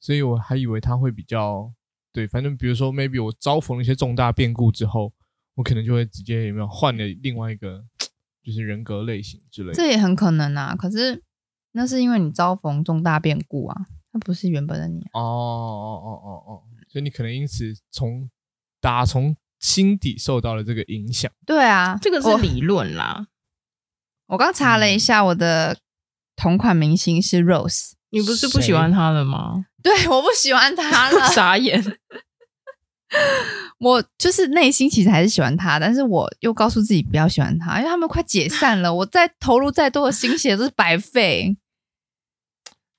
[0.00, 1.72] 所以我还以为他会比较
[2.12, 2.26] 对。
[2.26, 5.12] 反正比如说，maybe 我遭逢了一些重大变故之后，
[5.54, 7.84] 我可能就会直接有没有换了另外一个。
[8.44, 10.74] 就是人格类型之类的，这也很可能啊。
[10.74, 11.22] 可是
[11.70, 15.20] 那是因为你遭逢重大变故啊，那不是原本的你啊。
[15.20, 18.28] 哦哦哦哦哦，所以你可能因此从
[18.80, 21.30] 打从心底受到了这个影响。
[21.46, 23.28] 对啊，这个是理论啦。
[24.32, 25.76] 我刚查了一下，我的
[26.36, 27.90] 同款明星是 Rose。
[28.08, 29.66] 你不是不喜欢他了吗？
[29.82, 31.28] 对，我不喜欢他了。
[31.32, 31.84] 傻眼。
[33.78, 41.58] 我就是内心其实还是喜欢他，但是我又告诉自己不要喜欢他，因为他们快解散了， 我再投入再多的心血都是白费。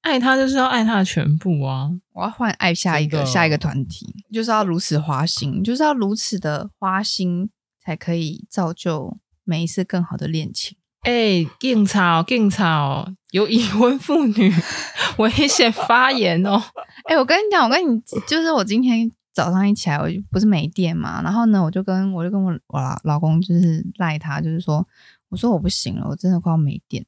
[0.02, 1.90] 爱他就是要爱他的全部啊！
[2.12, 7.50] 我要换爱下一个下一个团体，就是要如此花心，就是要如此的花心，
[7.84, 10.78] 才可以造就每一次更好的恋情。
[11.04, 14.54] 哎、欸，警察哦，警察哦，有已婚妇女
[15.20, 16.62] 危险发言哦！
[17.06, 19.12] 哎、欸，我跟你讲，我跟你就是我今天。
[19.36, 24.88] 早上一起来，我就不是没电嘛，然后呢，我就跟我就跟我我老公就是赖他，就是说，
[25.30, 27.04] 我说我不行了，我真的快要没电。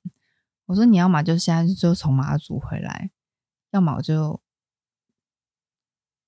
[0.65, 3.11] 我说你要么就现在就从马祖回来，
[3.69, 4.41] 要么我就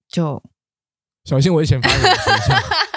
[0.07, 0.43] 就
[1.23, 1.99] 小心危险发言，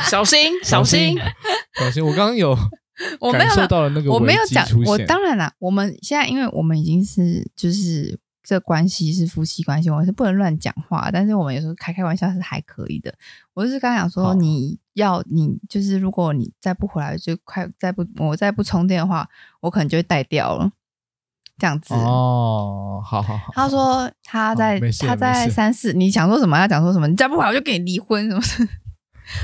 [0.03, 1.17] 小心小心
[1.81, 2.05] 小心！
[2.05, 2.55] 我刚刚有
[3.33, 8.19] 感受到了那个我没有讲，我当然啦，我们现在因为我们已经是就是。
[8.43, 11.09] 这关系是夫妻关系，我们是不能乱讲话。
[11.13, 13.15] 但是我们有时候开开玩笑是还可以的。
[13.55, 19.29] 我就是刚想说，你要你就是，如果你再不回来，就快再不我再不充电的话，
[19.61, 20.73] 我可能就会带掉了。
[21.59, 23.53] 这样子哦，好好好。
[23.53, 26.57] 他说他在他在三四，你想说什么？
[26.57, 27.07] 他讲说什么？
[27.07, 28.63] 你再不回来，我就跟你离婚，是不是？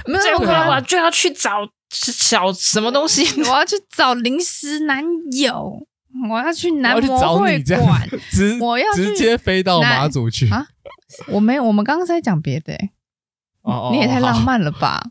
[0.06, 1.58] 没有再不回来，我就要去找
[1.90, 5.04] 小什么东西， 我要去找临时男
[5.40, 5.86] 友。
[6.30, 8.08] 我要去男模会馆，
[8.58, 10.48] 我要直接飞到马祖去。
[10.48, 10.66] 啊！
[11.28, 12.90] 我没有，我们刚刚在讲别的、欸，
[13.60, 15.02] 哦，你也太浪漫了吧？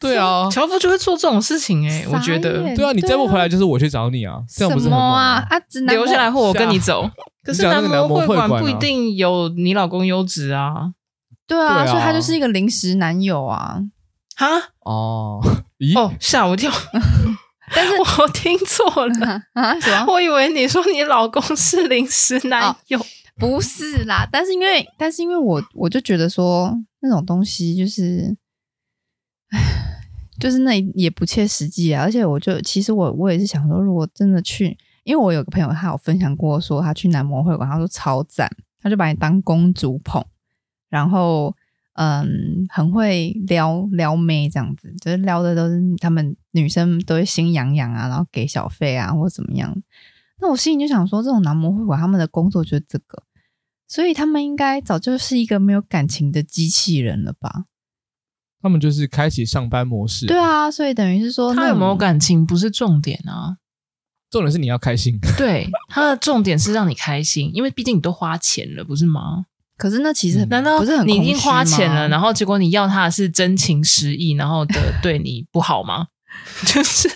[0.00, 2.74] 对啊， 樵夫就会做这种事情哎、欸，我觉得。
[2.74, 5.46] 对啊，你再不回来就是我去找你啊，这样不是很猛啊？
[5.50, 7.10] 啊，留下来或我跟你走。
[7.44, 10.92] 可是男模会馆不一定有你老公优质啊，
[11.46, 13.78] 对啊，所以他就是一个临时男友啊，
[14.36, 14.46] 哈？
[14.80, 15.42] 哦，
[15.92, 15.98] 咦？
[15.98, 16.70] 哦，吓我一跳。
[17.74, 19.78] 但是 我听错了啊！
[19.80, 20.12] 什么？
[20.12, 23.04] 我以为你说你老公是临时男友，哦，
[23.38, 24.28] 不是啦。
[24.30, 28.36] 但是因为，但是因为我我就觉得说那种东西就是，
[29.50, 29.98] 唉，
[30.38, 32.02] 就是那也不切实际啊。
[32.02, 38.48] 而且我就其实我我也是想说，如果真的去，因为我有个朋友他有分享过说他去男模会馆，他说超赞，
[38.82, 40.22] 他就把你当公主捧，
[40.90, 41.56] 然后。
[41.94, 49.74] 嗯，很会撩撩妹这样子，就是撩的都是他们女生都会心痒痒啊，然后给小费啊或怎么样。
[50.40, 53.22] 那我心里就想说，这种男模会管他们的工作就是这个，
[53.86, 57.64] 所以他们应该早就是一个没有感情的机器人了吧？
[58.60, 60.26] 他们就是开启上班模式。
[60.26, 63.58] 对啊，所以等于是说，他有没有感情不是重点啊，
[64.30, 65.18] 重点是你要开心。
[65.38, 69.46] 对，他的重点是让你开心，因为毕竟你都花钱了，不是吗？
[69.76, 76.06] 可是那其实难道不是很你已经花钱了，然后结果你要他的是真情实意，然后的对你不好吗？
[76.66, 77.08] 就是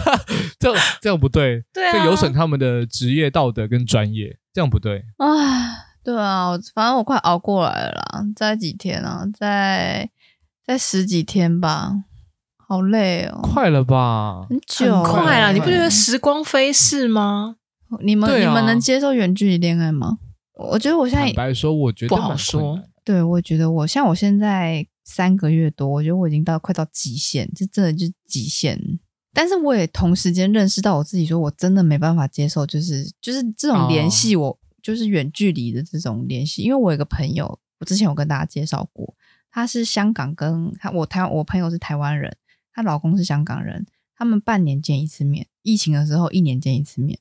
[0.58, 5.04] 这样这样不对，对啊这有损他们的职业道德跟专业，这样不对。
[5.18, 5.26] 啊，
[6.02, 10.08] 对啊，反正我快熬过来了啦，再几天啊，再
[10.66, 11.92] 再十几天吧，
[12.66, 14.46] 好累哦，快了吧？
[14.48, 17.56] 很久，很快啦，了你不觉得时光飞逝吗？
[18.02, 20.16] 你们、啊你们能接受远距离恋爱吗？
[20.54, 22.82] 我觉得我现在坦白说，我觉得不好说。
[23.02, 28.80] 对我觉得我像我现在三个月多，我觉得我已经到快到极限，这真的就是极限。
[29.32, 36.62] 但是我也同时间认识到我自己，说我真的没办法接受，就是就是这种联系，我、哦、就是远距离的这种联系。
[36.62, 39.14] 因为我有个朋友，我之前有跟大家介绍过，
[39.50, 42.36] 他是香港跟他我台我朋友是台湾人，
[42.72, 43.84] 她老公是香港人，
[44.16, 47.18] 他们半年见一次面，疫情的时候一年见一次面。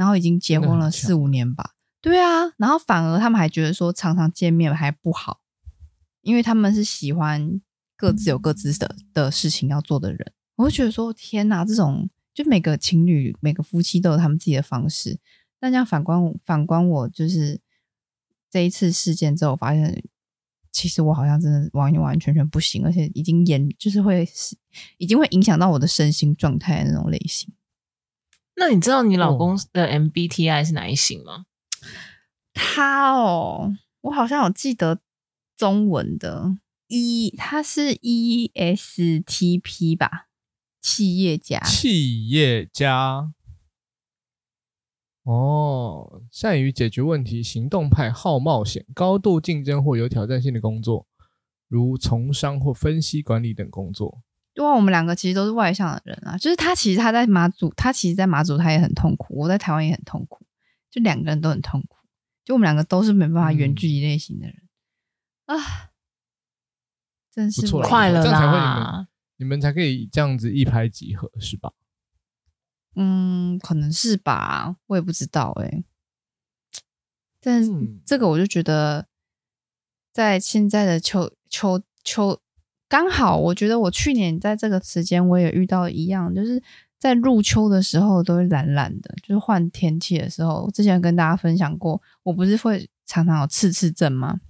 [0.00, 5.42] 然后已经结婚了四五年吧，对啊，然后反而他们还觉得说常常见面还不好，
[6.22, 7.60] 因为他们是喜欢
[7.98, 10.32] 各自有各自的的事情要做的人。
[10.56, 15.20] 我就觉得说天哪，这种就每个情侣每个夫妻都有他们自己的方式。
[15.58, 17.60] 但这样反观反观我，就是
[18.50, 20.02] 这一次事件之后，我发现
[20.72, 24.26] 其实我好像真的完完全全不行，而且已经严就是会
[24.96, 27.52] 已经会影响到我的身心状态的那种类型。
[28.60, 31.46] 那你知道你老公的 MBTI 是哪一型吗？
[32.52, 35.00] 他哦，我好像有记得
[35.56, 36.58] 中文的
[36.88, 40.26] E，他是 ESTP 吧，
[40.82, 41.58] 企业家。
[41.60, 43.32] 企业家。
[45.22, 51.06] 哦，善于解决问题，行动派，好冒险，高度竞争或有挑战性的工作，
[51.66, 54.20] 如从商或分析管理等工作。
[54.52, 56.36] 对啊，我们两个其实都是外向的人啊。
[56.36, 60.44] 就是他其实他在马祖，他其实在马祖他也很痛苦，我在台湾也很痛苦，
[60.90, 61.96] 就两个人都很痛苦。
[62.44, 64.56] 就我们两个都是没办法远距离类型的人、
[65.46, 65.90] 嗯、啊，
[67.30, 69.08] 真是快乐这样才会你们啦。
[69.36, 71.72] 你们才可以这样子一拍即合，是吧？
[72.96, 75.84] 嗯，可能是吧，我也不知道哎、欸。
[77.40, 77.70] 但是
[78.04, 79.06] 这个我就觉得，
[80.12, 82.40] 在现在的秋秋秋。
[82.90, 86.60] 刚好，我觉得我去年在这个时间我也遇到一样，就是
[86.98, 90.64] 在入秋的时候都会懒懒的，就是换天气的时候。
[90.64, 94.40] 我之前跟大家分享过，我不是会常常有刺刺症吗？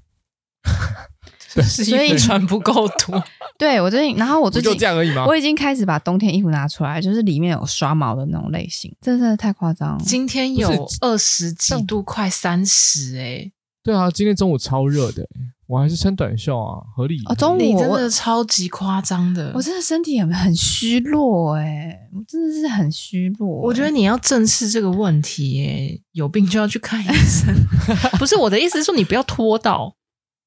[1.62, 3.22] 所以穿不够多。
[3.59, 5.26] 对我最近，然后我最近就这样而已吗？
[5.26, 10.03] 我已经开始把冬天衣服拿出来，就是里面有刷毛的那种类型，这真的太夸张了。
[10.03, 13.53] 今天有二十几度，快三十哎。
[13.82, 15.28] 对啊，今天中午超热的。
[15.70, 17.22] 我还是穿短袖啊，合理。
[17.26, 23.66] 哦，中午真的超级夸张的，我真的身体很很虚弱哎、欸，我真的是很虚弱、欸。
[23.66, 27.54] 我觉得你要正视这个问题、欸，有病就要去看医生。
[28.18, 29.94] 不是我的意思是说，你不要拖到，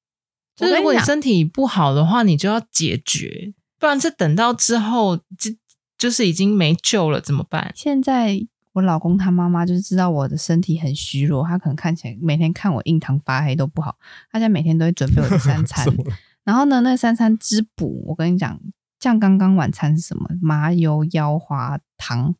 [0.54, 5.50] 就是如果你身体不好的话，你就要解决，不然这等到之后就
[5.96, 7.72] 就是已经没救了，怎么办？
[7.74, 8.46] 现在。
[8.74, 13.96] 我老公他妈妈就是知道我的身体很虚弱，他可能看起来每天看我印堂发黑都不好，
[14.30, 15.86] 他现在每天都会准备我的三餐。
[16.44, 18.60] 然后呢，那三餐之补，我跟你讲，
[19.00, 20.28] 像刚刚晚餐是什么？
[20.42, 22.34] 麻油腰花汤。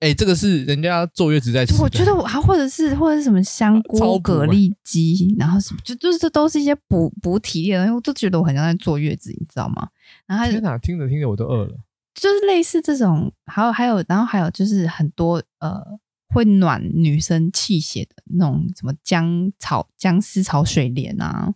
[0.00, 1.80] 哎、欸，这个是人家坐月子在吃。
[1.80, 9.88] 我觉得我还或者是或者是什么香菇蛤蜊鸡，然后什么就就是这都是一些补补体力的东西，我都觉得我很像在坐月子，你知道吗？
[10.26, 11.76] 然后天哪，听着听着我都饿了。
[12.14, 15.82] 就是类似这种，还有还有，然后还有就是很多呃
[16.28, 21.52] 会暖女生气血的那种什么姜草、姜丝草水莲啊，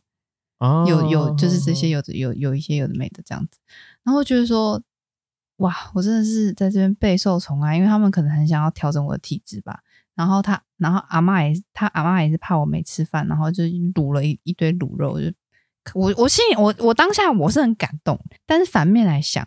[0.58, 3.58] 哦、有有就是这些有的有有一些有的没的这样子，
[4.02, 4.82] 然后就是说
[5.58, 9.80] 哇，我真的是在这边备受宠爱，因为他们可能很想要调整我的体质吧。
[10.14, 15.30] 然后他，然后阿嬷也，他阿嬷也是怕我没吃饭，然后就卤了一一堆卤肉，就
[15.92, 19.46] 我我心里我我当下我是很感动，但是反面来想。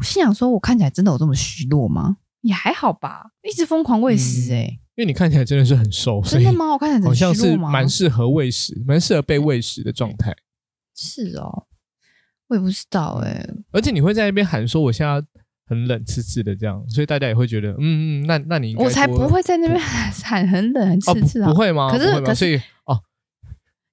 [0.00, 2.16] 我心想说：“我看起来真的有这么虚弱吗？
[2.40, 6.72] 也还好吧，一直疯狂喂食哎、欸，因为你看起来真的是很瘦，真的吗？
[6.72, 10.34] 我看起来好像是蛮适合喂食，蛮适合被喂食的状态。
[10.96, 11.66] 是哦，
[12.48, 13.54] 我也不知道哎、欸。
[13.72, 15.22] 而且你会在那边喊说我现在
[15.66, 21.90] 很冷，刺刺的这样，所以大家也会觉得，嗯嗯，那那你应该我才不会在那边喊很冷很刺刺、啊哦、不，不会吗？
[21.90, 22.98] 可是可是所以哦。”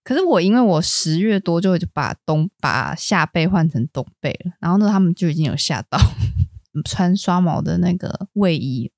[0.08, 6.00] 可是我因为我十月多就就把冬把夏被换成冬被了，然后呢，他们就已经有吓到
[6.88, 8.90] 穿刷毛的那个卫衣。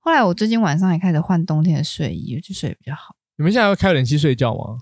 [0.00, 3.14] 后来我最近晚上也开始换冬天的睡衣，就睡得比较好。
[3.36, 4.78] 你们现在要开冷气睡觉吗？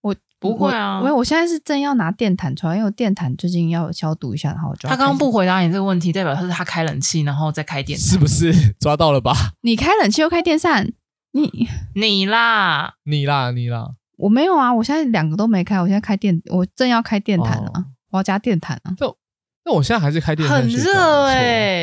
[0.00, 8.50] 我不会啊，因为我现在是正要拿电毯出来，因为我电毯最近要消毒一下，然后我就他刚刚不回答你这个问题，代表他是他开冷气然后再开电，是不是
[8.80, 9.34] 抓到了吧？
[9.60, 10.90] 你开冷气又开电扇，
[11.32, 13.90] 你你啦，你啦，你啦。
[14.18, 18.92] 我没有啊，我现在两个都没开，我现在开电，我正要开电毯啊，哦、我要加电毯啊。
[18.98, 19.16] 就
[19.64, 21.34] 那我现在还是开电毯，很热哎、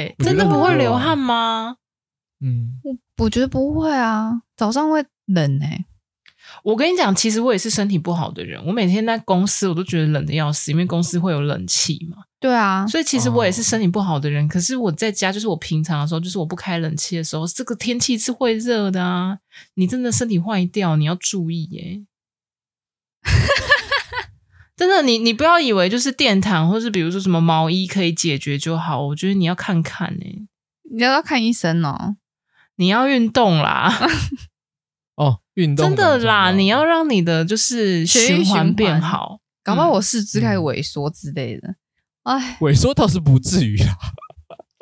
[0.04, 1.78] 欸，真的不会流汗吗？
[2.42, 5.86] 嗯，我我觉得不会啊，早上会冷哎、欸。
[6.64, 8.64] 我跟你讲，其实我也是身体不好的人。
[8.66, 12.18] 我每天在公司，我都觉得冷的要死，因为公司会有冷气嘛。
[12.40, 14.46] 对啊，所以其实我也是身体不好的人。
[14.46, 19.38] 哦、可是我在家，就是我平常的时候，就是我不开冷气的时候，这个天气是会热的啊。
[19.76, 22.04] 你真的身体坏掉，你要注意耶。
[24.78, 29.08] 真的，你你不要以为就是电毯，或是比如说什么毛衣可以解决就好。
[29.08, 30.48] 我觉得你要看看呢，
[30.92, 32.18] 你要看医生哦。
[32.78, 33.90] 你要运动啦。
[35.16, 36.52] 哦，运动真的啦！
[36.52, 41.76] 你要让你的就是循环变好，搞不好我四肢开始萎缩之类的。
[42.24, 43.96] 哎、嗯，萎缩倒是不至于啦。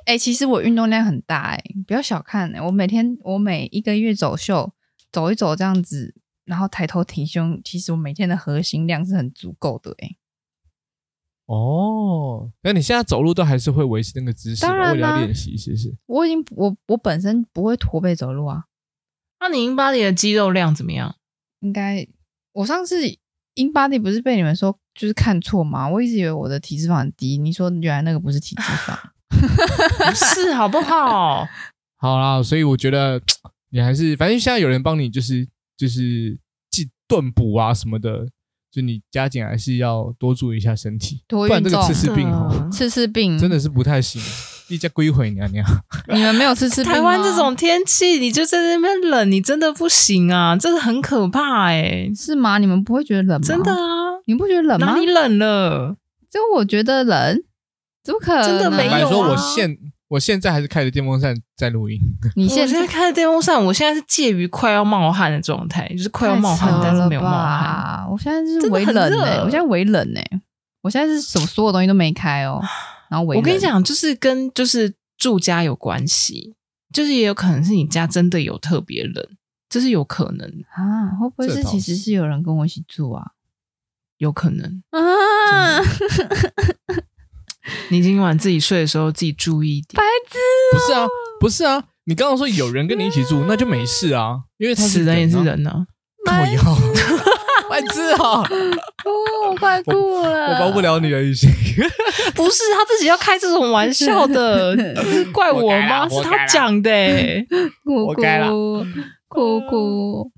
[0.05, 4.73] 哎、 欸，其实我运动量很大哎、欸，不要小看哎、欸，我每天我每一个月走秀
[5.11, 6.15] 走一走这样子，
[6.45, 10.17] 然后抬头挺胸，其实我每天的核心量是很足够的哎、欸。
[11.45, 15.93] 哦，那你现在走路都还是会维持那个姿势，当然了，练习是不是？
[16.05, 18.63] 我已经我我本身不会驼背走路啊。
[19.41, 21.15] 那你 InBody 的肌肉量怎么样？
[21.59, 22.07] 应该
[22.53, 23.01] 我上次
[23.55, 25.89] InBody 不是被你们说就是看错吗？
[25.89, 28.97] 我一直以为我的体脂肪很低，你说原来那个不是体脂肪，
[29.29, 31.45] 不是好不好？
[31.97, 33.21] 好啦，所以我觉得
[33.69, 35.47] 你还是反正现在有人帮你就是
[35.78, 36.38] 就是
[36.69, 38.28] 进炖补啊什么的，
[38.71, 44.21] 就你加减还是要多注意一下身体，多不然这个刺刺病哦，次次病真的是不太行。
[44.69, 45.63] 一家归回娘娘，
[46.07, 46.84] 你们没有吃吃？
[46.84, 50.55] 台湾这种天气，你就在那边冷，你真的不行啊！
[50.55, 52.57] 这个很可怕哎、欸，是吗？
[52.57, 53.45] 你们不会觉得冷吗？
[53.45, 54.88] 真的啊，你不觉得冷吗？
[54.88, 55.97] 哪里冷了？
[56.32, 57.43] 就我觉得冷，
[58.03, 58.47] 怎么可能？
[58.47, 59.11] 真的没有啊！
[59.11, 59.78] 说我现
[60.14, 61.99] 我现在还是开着电风扇在录音。
[62.38, 68.05] 你现在开着电风扇，我现在是介于快要冒汗的状态，就是快要冒汗，但是没有冒汗。
[68.07, 70.41] 我现在是微冷哎、欸，我现在微冷哎、欸，
[70.84, 72.61] 我现在是什么所有东西都没开哦。
[73.09, 76.53] 然后我跟你讲，就是跟就是住家有关系，
[76.93, 79.28] 就是也有可能是你家真的有特别冷，
[79.68, 81.09] 这是有可能啊。
[81.20, 83.32] 会不会是其实是有人跟我一起住啊？
[84.18, 85.82] 有可能啊。
[87.89, 89.95] 你今晚自己睡的时候自己注意一点。
[89.95, 91.07] 白痴、喔，不是啊，
[91.39, 91.84] 不是啊。
[92.05, 95.86] 你刚刚说有人跟你一起住，那就没事啊，因为他是死人也是人呢。
[96.25, 96.61] 靠腰。
[97.69, 98.41] 白痴啊！
[99.03, 101.49] 哦，我快哭了，我帮不了你了，雨欣。
[102.36, 106.07] 不是他自己要开这种玩笑的， 是怪我吗？
[106.07, 107.43] 是他讲的、欸，
[107.84, 108.86] 哭哭
[109.27, 110.31] 哭哭。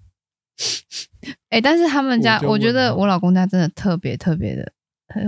[1.49, 4.71] 哎、欸，但是他们家，我，我觉得我老公家真的特别特别的，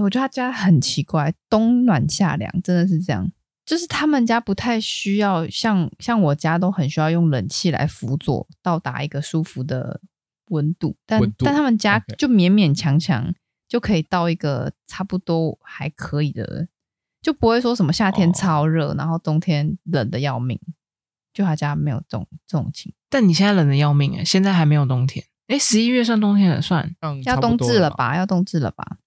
[0.01, 3.31] 我觉得他家很奇怪，冬暖夏凉，真的是这样。
[3.65, 10.01] 就是他们家不太需要像像我家都很需要用冷气来辅佐，到达一个舒服的。
[10.49, 13.33] 温度，但度但他们家就勉勉强强
[13.67, 16.69] 就可以到一个差不多还可以的，
[17.21, 20.57] 就不会说什么夏天超热，哦、然后冬天冷的要命。
[21.33, 22.97] 就他家没有这种这种情况。
[23.09, 28.15] 但你现在冷的要命哎，现在还没有冬天哎，十一月算冬天了算，嗯、要冬至了吧？
[28.15, 28.99] 要冬至了吧？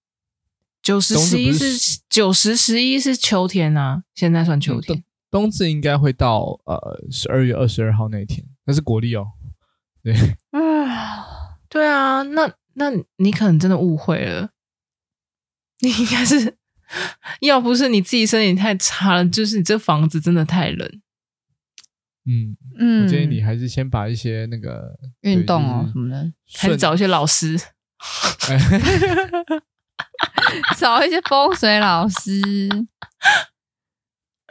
[0.83, 4.99] 九十十一是九十十一是秋天啊，现在算秋天。
[4.99, 9.27] 嗯、冬，冬至应该会到呃十二月二十二号那一天，那是国历哦。
[10.03, 10.37] 对啊。
[11.69, 14.51] 对啊，那那你可能真的误会了，
[15.79, 16.57] 你应该是
[17.43, 21.01] 要不是你自己身体太差了，就是你这房子真的太冷。
[22.27, 27.57] 嗯嗯，我建议你还是先把一些那个运动哦什么的，还是找一些老师，
[30.79, 32.41] 找一些风水老师。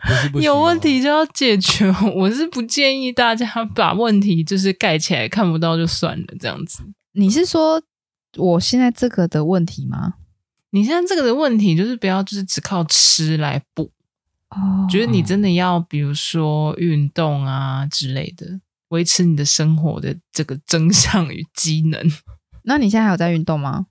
[0.01, 3.45] 不是不有问题就要解决，我是不建议大家
[3.75, 6.83] 把问题就是盖起来看不到就算了这样子。
[7.11, 7.81] 你是说
[8.37, 10.13] 我现在这个的问题吗？
[10.69, 13.91] 你现在这个的问题就是不要，就是只靠吃来补
[14.51, 14.87] 哦。
[14.89, 22.01] 觉得你真的要，比如说运动啊之类的，维持你的生活的这个真相与机能。
[22.63, 23.87] 那你现在还有在运动吗？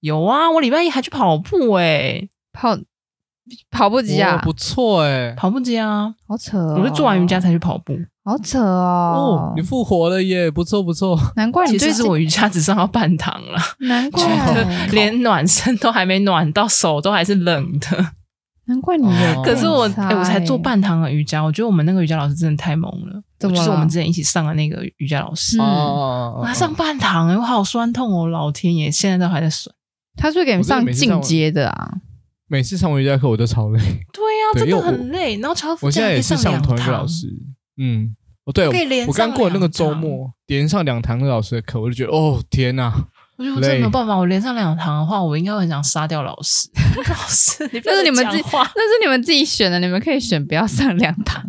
[0.00, 2.76] 有啊，我礼拜一还去跑步哎、欸，跑
[3.70, 6.76] 跑步机啊，不错哎、欸，跑步机啊，好扯哦。
[6.78, 7.94] 我是做完瑜伽才去跑步。
[8.24, 9.52] 好扯哦！
[9.52, 11.16] 哦，你复活了耶，不错不错。
[11.36, 14.24] 难怪你其实我瑜伽只上到半堂了，难怪
[14.90, 18.06] 连暖身都还没暖到，手都还是冷的。
[18.64, 19.42] 难怪你有。
[19.42, 23.22] 可是我哎、欸，我才做半堂的瑜伽，我觉得我们那个瑜伽老师真的太猛了。
[23.38, 23.58] 怎么了？
[23.58, 29.72] 就是我们之前一起上的那个瑜伽老师，哦，他上半堂哎，我好酸痛哦，老天爷，现在都还在酸。
[30.16, 31.92] 他是给你们上进阶的啊？
[32.48, 33.78] 每次上瑜伽课我都超累。
[33.78, 35.38] 对呀、啊，真的很累。
[35.38, 37.26] 然后超我现在也是上同一个老师。
[37.76, 38.14] 嗯，
[38.44, 42.92] 哦对，我刚过那个周末，连上两堂老师的课，我就觉得哦天呐，
[43.36, 46.70] 我觉得我真的没有办法，我连上两堂的话，我应该会很想杀掉老师。
[47.08, 51.44] 老师，你不要那是你们自己，那是你们自己选的，你们可以选不要上两堂。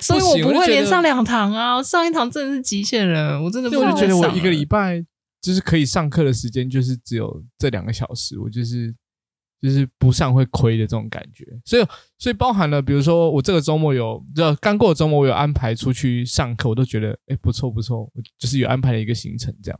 [0.00, 5.04] 所以我不会连上两堂啊，上一堂真的是极限了，我真的不我就觉得我一个礼礼拜
[5.44, 8.94] 就是可以上课的时间就是只有这两个小时，我就是
[9.60, 11.44] 就是不上会亏的这种感觉。
[11.66, 11.84] 所以
[12.18, 19.78] 所以包含了，比如说我这个周末有，就刚过周末我有安排出去上课，我都觉得哎不错不错，我就是有安排了一个行程这样。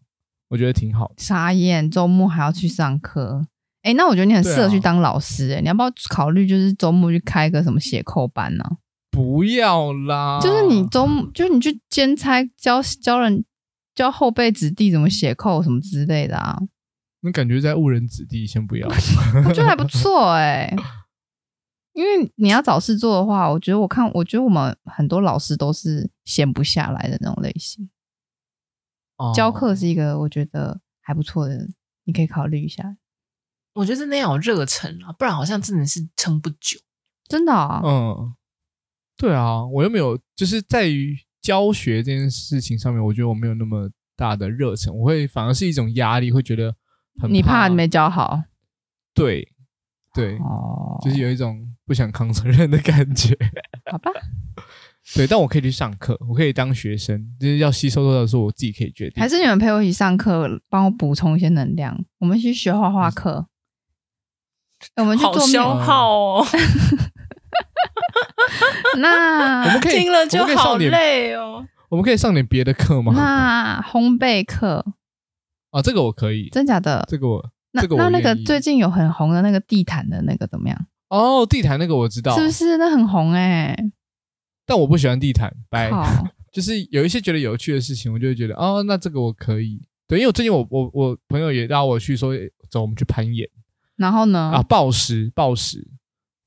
[0.50, 1.14] 我觉得挺好的。
[1.16, 3.46] 傻眼，周末还要去上课？
[3.82, 5.54] 哎、欸，那我觉得你很适合去当老师、欸。
[5.54, 8.76] 哎、啊，你要不要考虑就是周末去开个什么写扣班呢、啊？
[9.10, 13.44] 不要啦，就是你周末，就是你去兼差教教人
[13.94, 16.58] 教后辈子弟怎么写扣什么之类的啊。
[17.20, 18.86] 那感觉在误人子弟，先不要。
[19.46, 20.76] 我觉得还不错哎、欸，
[21.94, 27.88] 因为你要找事做的话，我觉得我看，我觉得我们很多老师都是闲不下来的那种类型。
[29.34, 31.66] 教课是一个我觉得还不错的，
[32.04, 32.96] 你可以考虑一下。
[33.74, 36.78] 我觉得真的要有热忱啊，不然好像真的是撑不久。
[37.26, 38.34] 真的啊，嗯，
[39.16, 46.74] 对啊，我又没有，就是在于教学这件事情上面，我觉得我没有那么大的热忱，我会反而是一种压力，会觉得
[47.20, 48.40] 很怕你怕你没教好。
[49.12, 49.46] 对，
[50.14, 53.36] 对，哦，就是有一种不想扛责任的感觉。
[53.92, 54.10] 好吧。
[55.14, 59.20] 对，但我可以去上课，我可以当学生，就是要吸收多少，是我自己可以决定。
[59.20, 62.02] 还是你们陪我一起上课，帮我补充一些能量？
[62.20, 63.46] 我们去学画画课，
[64.96, 66.46] 我们去做消耗哦。
[68.98, 71.66] 那我们可以听了就好累哦。
[71.88, 73.12] 我们可以上点别的课吗？
[73.14, 74.84] 那烘焙课
[75.70, 77.04] 啊，这个我可以，真假的？
[77.08, 80.86] 这个我，那这个我那那个最近有很红的那个地毯的那个怎么样？
[81.10, 82.76] 哦，地毯那个我知道，是不是？
[82.78, 83.92] 那很红哎、欸。
[84.66, 85.90] 但我不喜欢地毯，拜。
[86.52, 89.80] 就是有一些觉得有趣的事情，我就会觉得哦，那这个我可以。
[90.06, 92.32] 对，因为我最近我我我朋友也拉我去说，
[92.70, 93.48] 走，我们去攀岩。
[93.96, 94.52] 然后呢？
[94.54, 95.86] 啊，抱石，抱石，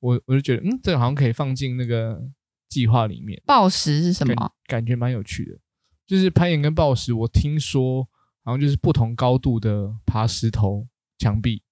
[0.00, 2.20] 我我就觉得，嗯，这个好像可以放进那个
[2.68, 3.42] 计划里面。
[3.46, 4.34] 暴食是什么？
[4.34, 5.58] 感，感觉蛮有趣的，
[6.06, 8.08] 就是攀岩跟暴食，我听说
[8.44, 10.86] 好像就是不同高度的爬石头
[11.18, 11.62] 墙壁。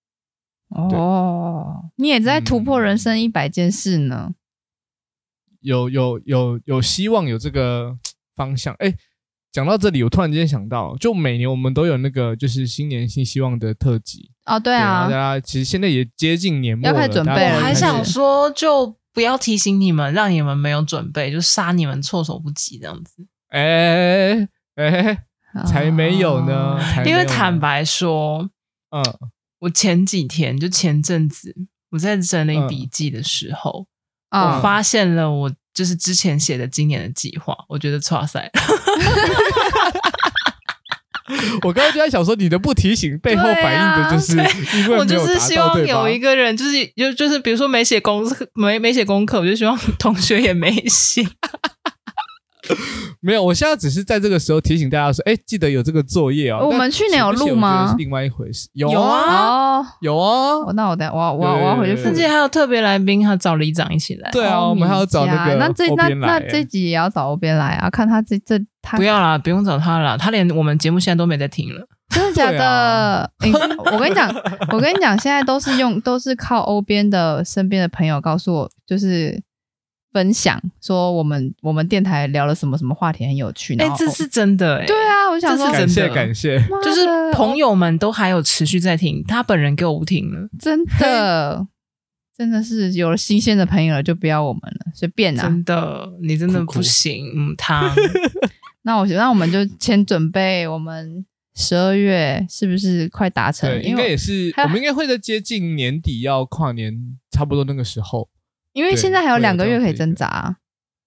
[0.68, 4.26] 哦，你也在突破人生一百件事呢。
[4.30, 4.34] 嗯
[5.62, 7.98] 有有有有希望有这个
[8.36, 8.94] 方向哎，
[9.50, 17.56] 讲到这里，我突然间想到，就每年我们都有那个就是新年新希望的特辑哦，对啊，大家其实现在也接近年末了，要开始准备了。
[17.56, 23.26] 我还想说，就不要提醒你们，让你们没有准备，就杀你们措手不及这样子。
[23.48, 25.24] 哎哎，
[25.66, 26.78] 才没有呢！
[27.04, 28.48] 因为坦白说，
[28.90, 29.02] 嗯，
[29.60, 31.54] 我前几天就前阵子
[31.90, 33.86] 我在整理笔记的时候。
[34.30, 34.56] Oh.
[34.56, 38.50] 我发现了，我就是之前写的今年的计划，我觉得挫赛。
[41.62, 44.36] 我刚刚就在想说，你的不提醒背后反映的就是
[44.78, 51.26] 因为，我就是希望有一个人，就是就就是比如说没写功课，没没写功课，我就希望同学也没写。
[53.20, 56.66] 没有，我现在只是在这个时候提醒大家说，哎，记得有这个作业哦。
[56.66, 57.88] 我们去年有录吗？
[57.90, 58.68] 是另外一回事。
[58.74, 60.72] 有有啊，有啊。
[60.74, 62.00] 那我等我我我要回去。
[62.00, 64.30] 甚至还有特别来宾，还找李长一起来。
[64.30, 65.54] 对啊，我们还要找那个。
[65.56, 67.90] 那这那那这集也要找欧边来啊？
[67.90, 71.86] 看他这这他不要啦，不用找他了，他连我们节目现在都没在听了。
[72.10, 73.30] 真的假的？
[73.92, 74.32] 我跟你讲，
[74.70, 79.42] 我跟你讲，现在都是用都是靠欧边的身边的朋友告诉我，就是。
[80.16, 91.66] 分享说我们我们电台聊了什么什么话题很有趣，哎、欸，这是真的哎、欸，对啊，我想说感谢感谢，就是朋友们都还有持续在听，他本人给我不听了，真的
[92.34, 97.94] 真的是有了新鲜的朋友了，就不要我们了，随便啊，真的你真的不行，嗯，他，
[98.84, 103.70] 那我觉得那我们就先准备，我们十二月是不是快达成？
[103.70, 108.30] 对，应该也是，我们应该会在接近年底要跨年，差不多那个时候。
[108.76, 110.54] 因为现在还有两个月可以挣扎，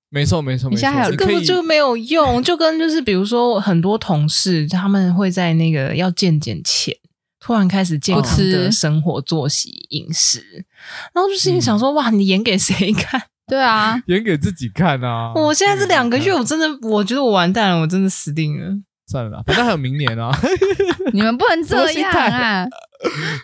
[0.09, 6.95] 没错没错，你现在还有根本就没有用，就跟就是比如说很多同事他们会在那个要健检前
[7.39, 10.65] 突然开始健康的生活作息饮食，
[11.13, 13.21] 然后就心里想说哇，你演给谁看？
[13.47, 15.31] 对啊，演给自己看啊！
[15.35, 18.75] 我现在这两个月我真的我觉得我完蛋了，我真的死定了。
[19.07, 20.29] 算了吧，反正还有明年啊！
[21.13, 22.67] 你们不能这样啊！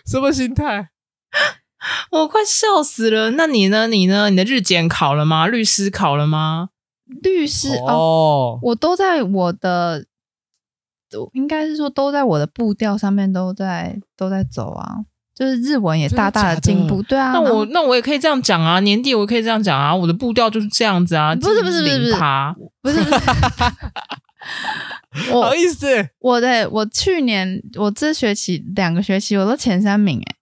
[0.04, 0.90] 什么心态？
[2.10, 3.32] 我快笑死了！
[3.32, 3.86] 那你呢？
[3.86, 4.30] 你呢？
[4.30, 5.46] 你的日检考了吗？
[5.46, 6.68] 律师考了吗？
[7.22, 10.04] 律师哦，哦，我都在我的，
[11.32, 14.96] 应该是说都在我的步调上面，都在都在走啊。
[15.34, 17.32] 就是日文也大大的进步，对啊。
[17.32, 21.34] 那我那我也可以这样讲啊，年底我也可以这样讲啊，我的步调就是这样子啊。
[21.34, 22.14] 不是不是不是不是，
[22.80, 23.20] 不是不是，
[25.32, 30.35] 我好意思，我的我去年我这学期两个学期我都前三名哎，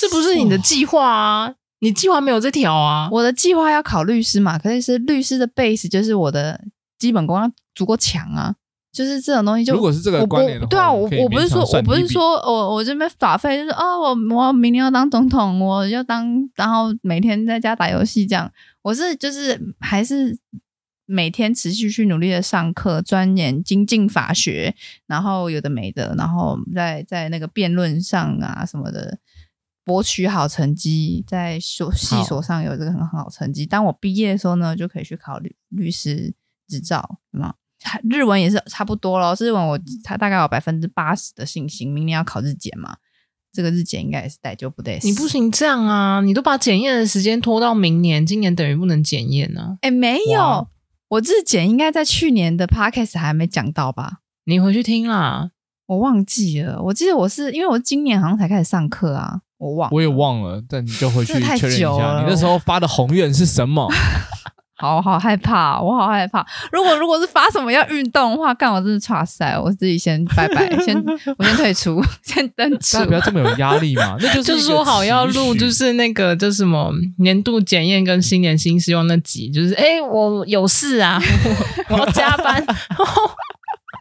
[0.00, 1.54] 这不是你的计划啊？
[1.80, 3.08] 你计划没有这条啊？
[3.12, 6.60] 我的计划要考律师嘛，可是是律师的 base 就是我的
[6.98, 8.54] 基本功要足够强啊，
[8.92, 18.50] 就是这种东西就如果是这个观点的话，对啊，我我不是说我不是说我我这边耍废，就是哦，我我明年要当总统，我要当，然后每天在家打游戏这样，
[18.82, 20.38] 我是就是还是。
[21.08, 24.74] 每天持续去努力的上课、钻研、精进法学，
[25.06, 29.16] 然后有的没的，然后在在那个辩论上啊什么的，
[29.86, 33.64] 博取好成绩，在所系所上有这个很很好成绩。
[33.64, 36.34] 当我毕业的时候呢，就可以去考律律师
[36.66, 37.54] 执照，对吗？
[38.10, 42.96] 日文也是差不多咯，日文我他大概有百分之八十的信心，明年要考日检嘛，
[43.52, 44.98] 这个日检应该也是待就不得。
[45.04, 49.78] 你不行这样啊，你都把检验的时间拖到明年，今年等于不能检验呢？
[49.82, 50.66] 哎，没有。
[51.08, 54.22] 我日检应该在去年的 podcast 还没讲到吧？
[54.46, 55.52] 你回去听啦，
[55.86, 56.82] 我忘记了。
[56.82, 60.62] 我记得我是因为我今年好像才开始上课啊，我忘了，我也忘了。
[60.68, 63.88] 但你就回去确认一下，你那时候发的宏愿是什么？
[64.78, 66.46] 好好害怕，我好害怕。
[66.70, 70.94] 如果如果是发什么要运动的话，干我真是差赛，我自己先拜拜，先
[71.38, 73.02] 我先退出，先登出。
[73.06, 81.18] 不要这么有压力嘛，那 就是就说好要录，就是那个就什么年度检验跟新年新希望那集，就是哎、欸，我有事啊，
[81.88, 82.62] 我，我要加班，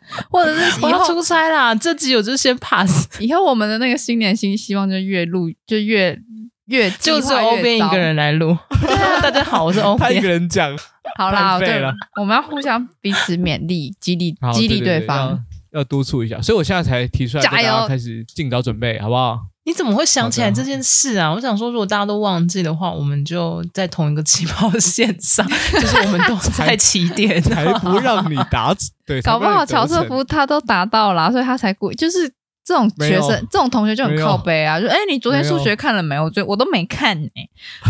[0.29, 1.73] 或者是以后出差啦。
[1.75, 6.19] 这集我就先 pass， 以后我们的那个新年新希望就越录就越。
[6.67, 8.57] 越就是欧编一个人来录，
[9.21, 10.09] 大家好，我是欧编。
[10.09, 10.75] 他一个人讲，
[11.15, 15.29] 好啦，对了，我们要互相彼此勉励、激励、激励对方，
[15.71, 16.41] 要，要督促一下。
[16.41, 19.41] 所以我现在才提出来，加油，开始尽早准备，好不好？
[19.65, 21.33] 你怎么会想起来这件事啊？
[21.33, 28.73] 我想说，如果大家都忘记的话，我们就在同一个起跑线上， 就是我们都在起点，才不让你达。
[29.05, 32.31] 对，搞不好乔瑟夫他都达到了，所以他才故意就是。
[32.67, 34.81] 这种学生，这种同学就很靠背啊！
[34.81, 36.23] 就哎，你昨天数学看了没有？
[36.23, 37.29] 我昨我都没看呢，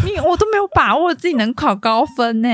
[0.03, 2.49] 你我都没有把握自己能考高分呢。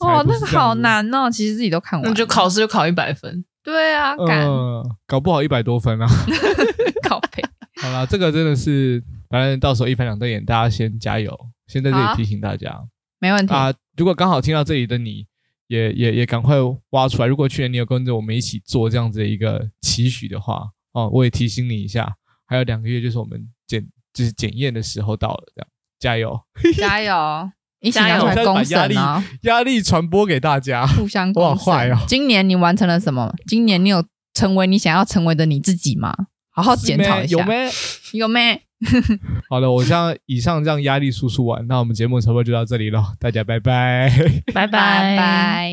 [0.00, 3.44] 哦，那个好难哦，其实自己都看完，那就考试就考一百分。
[3.62, 6.08] 对啊，嗯，搞不好一百多分啊，
[7.08, 7.44] 靠北。
[7.80, 12.80] 好了，这个真的是，反正到时候一翻两瞪眼，大家先加油，先在这里提醒大家，
[13.20, 13.72] 没问题啊。
[13.96, 15.26] 如果刚好听到这里的你，
[15.68, 16.56] 也也也赶快
[16.90, 17.28] 挖出来。
[17.28, 20.70] 如果去年你有跟着我们一起做这样子的一个期许的话。
[20.92, 22.16] 哦，我也提醒你一下，
[22.46, 25.68] 还有两个月就是我们检就是检验的时候到了，这样
[26.00, 26.40] 加油
[26.76, 27.50] 加油，
[27.80, 29.22] 一起拿出来公审啊！
[29.42, 31.50] 压力传播给大家，互相公审。
[31.50, 31.98] 哇坏哦！
[32.08, 33.32] 今年你完成了什么？
[33.46, 34.02] 今年你有
[34.32, 36.16] 成为你想要成为的你自己吗？
[36.58, 37.70] 好好检讨一下，有没？
[38.14, 38.60] 有没？
[39.48, 44.10] 好了，我像以上这样压力输出完，那我们节目差不多就到这里了，大家拜拜，
[44.52, 45.72] 拜拜拜！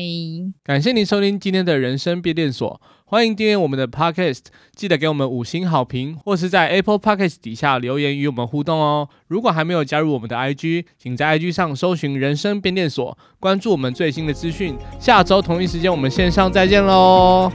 [0.62, 2.80] 感谢您收听今天的人生变电所。
[3.04, 4.42] 欢迎订阅我们的 Podcast，
[4.76, 9.08] 记得给我们五星好评，或是在 Apple Podcast 底下留言与我们互动哦。
[9.26, 14.76] 如果还没有加入我们的 IG，请在 IG 上搜寻“人生变电所”，关注我们最新的资讯。
[14.98, 17.52] 下周同一时间，我们线上再见喽！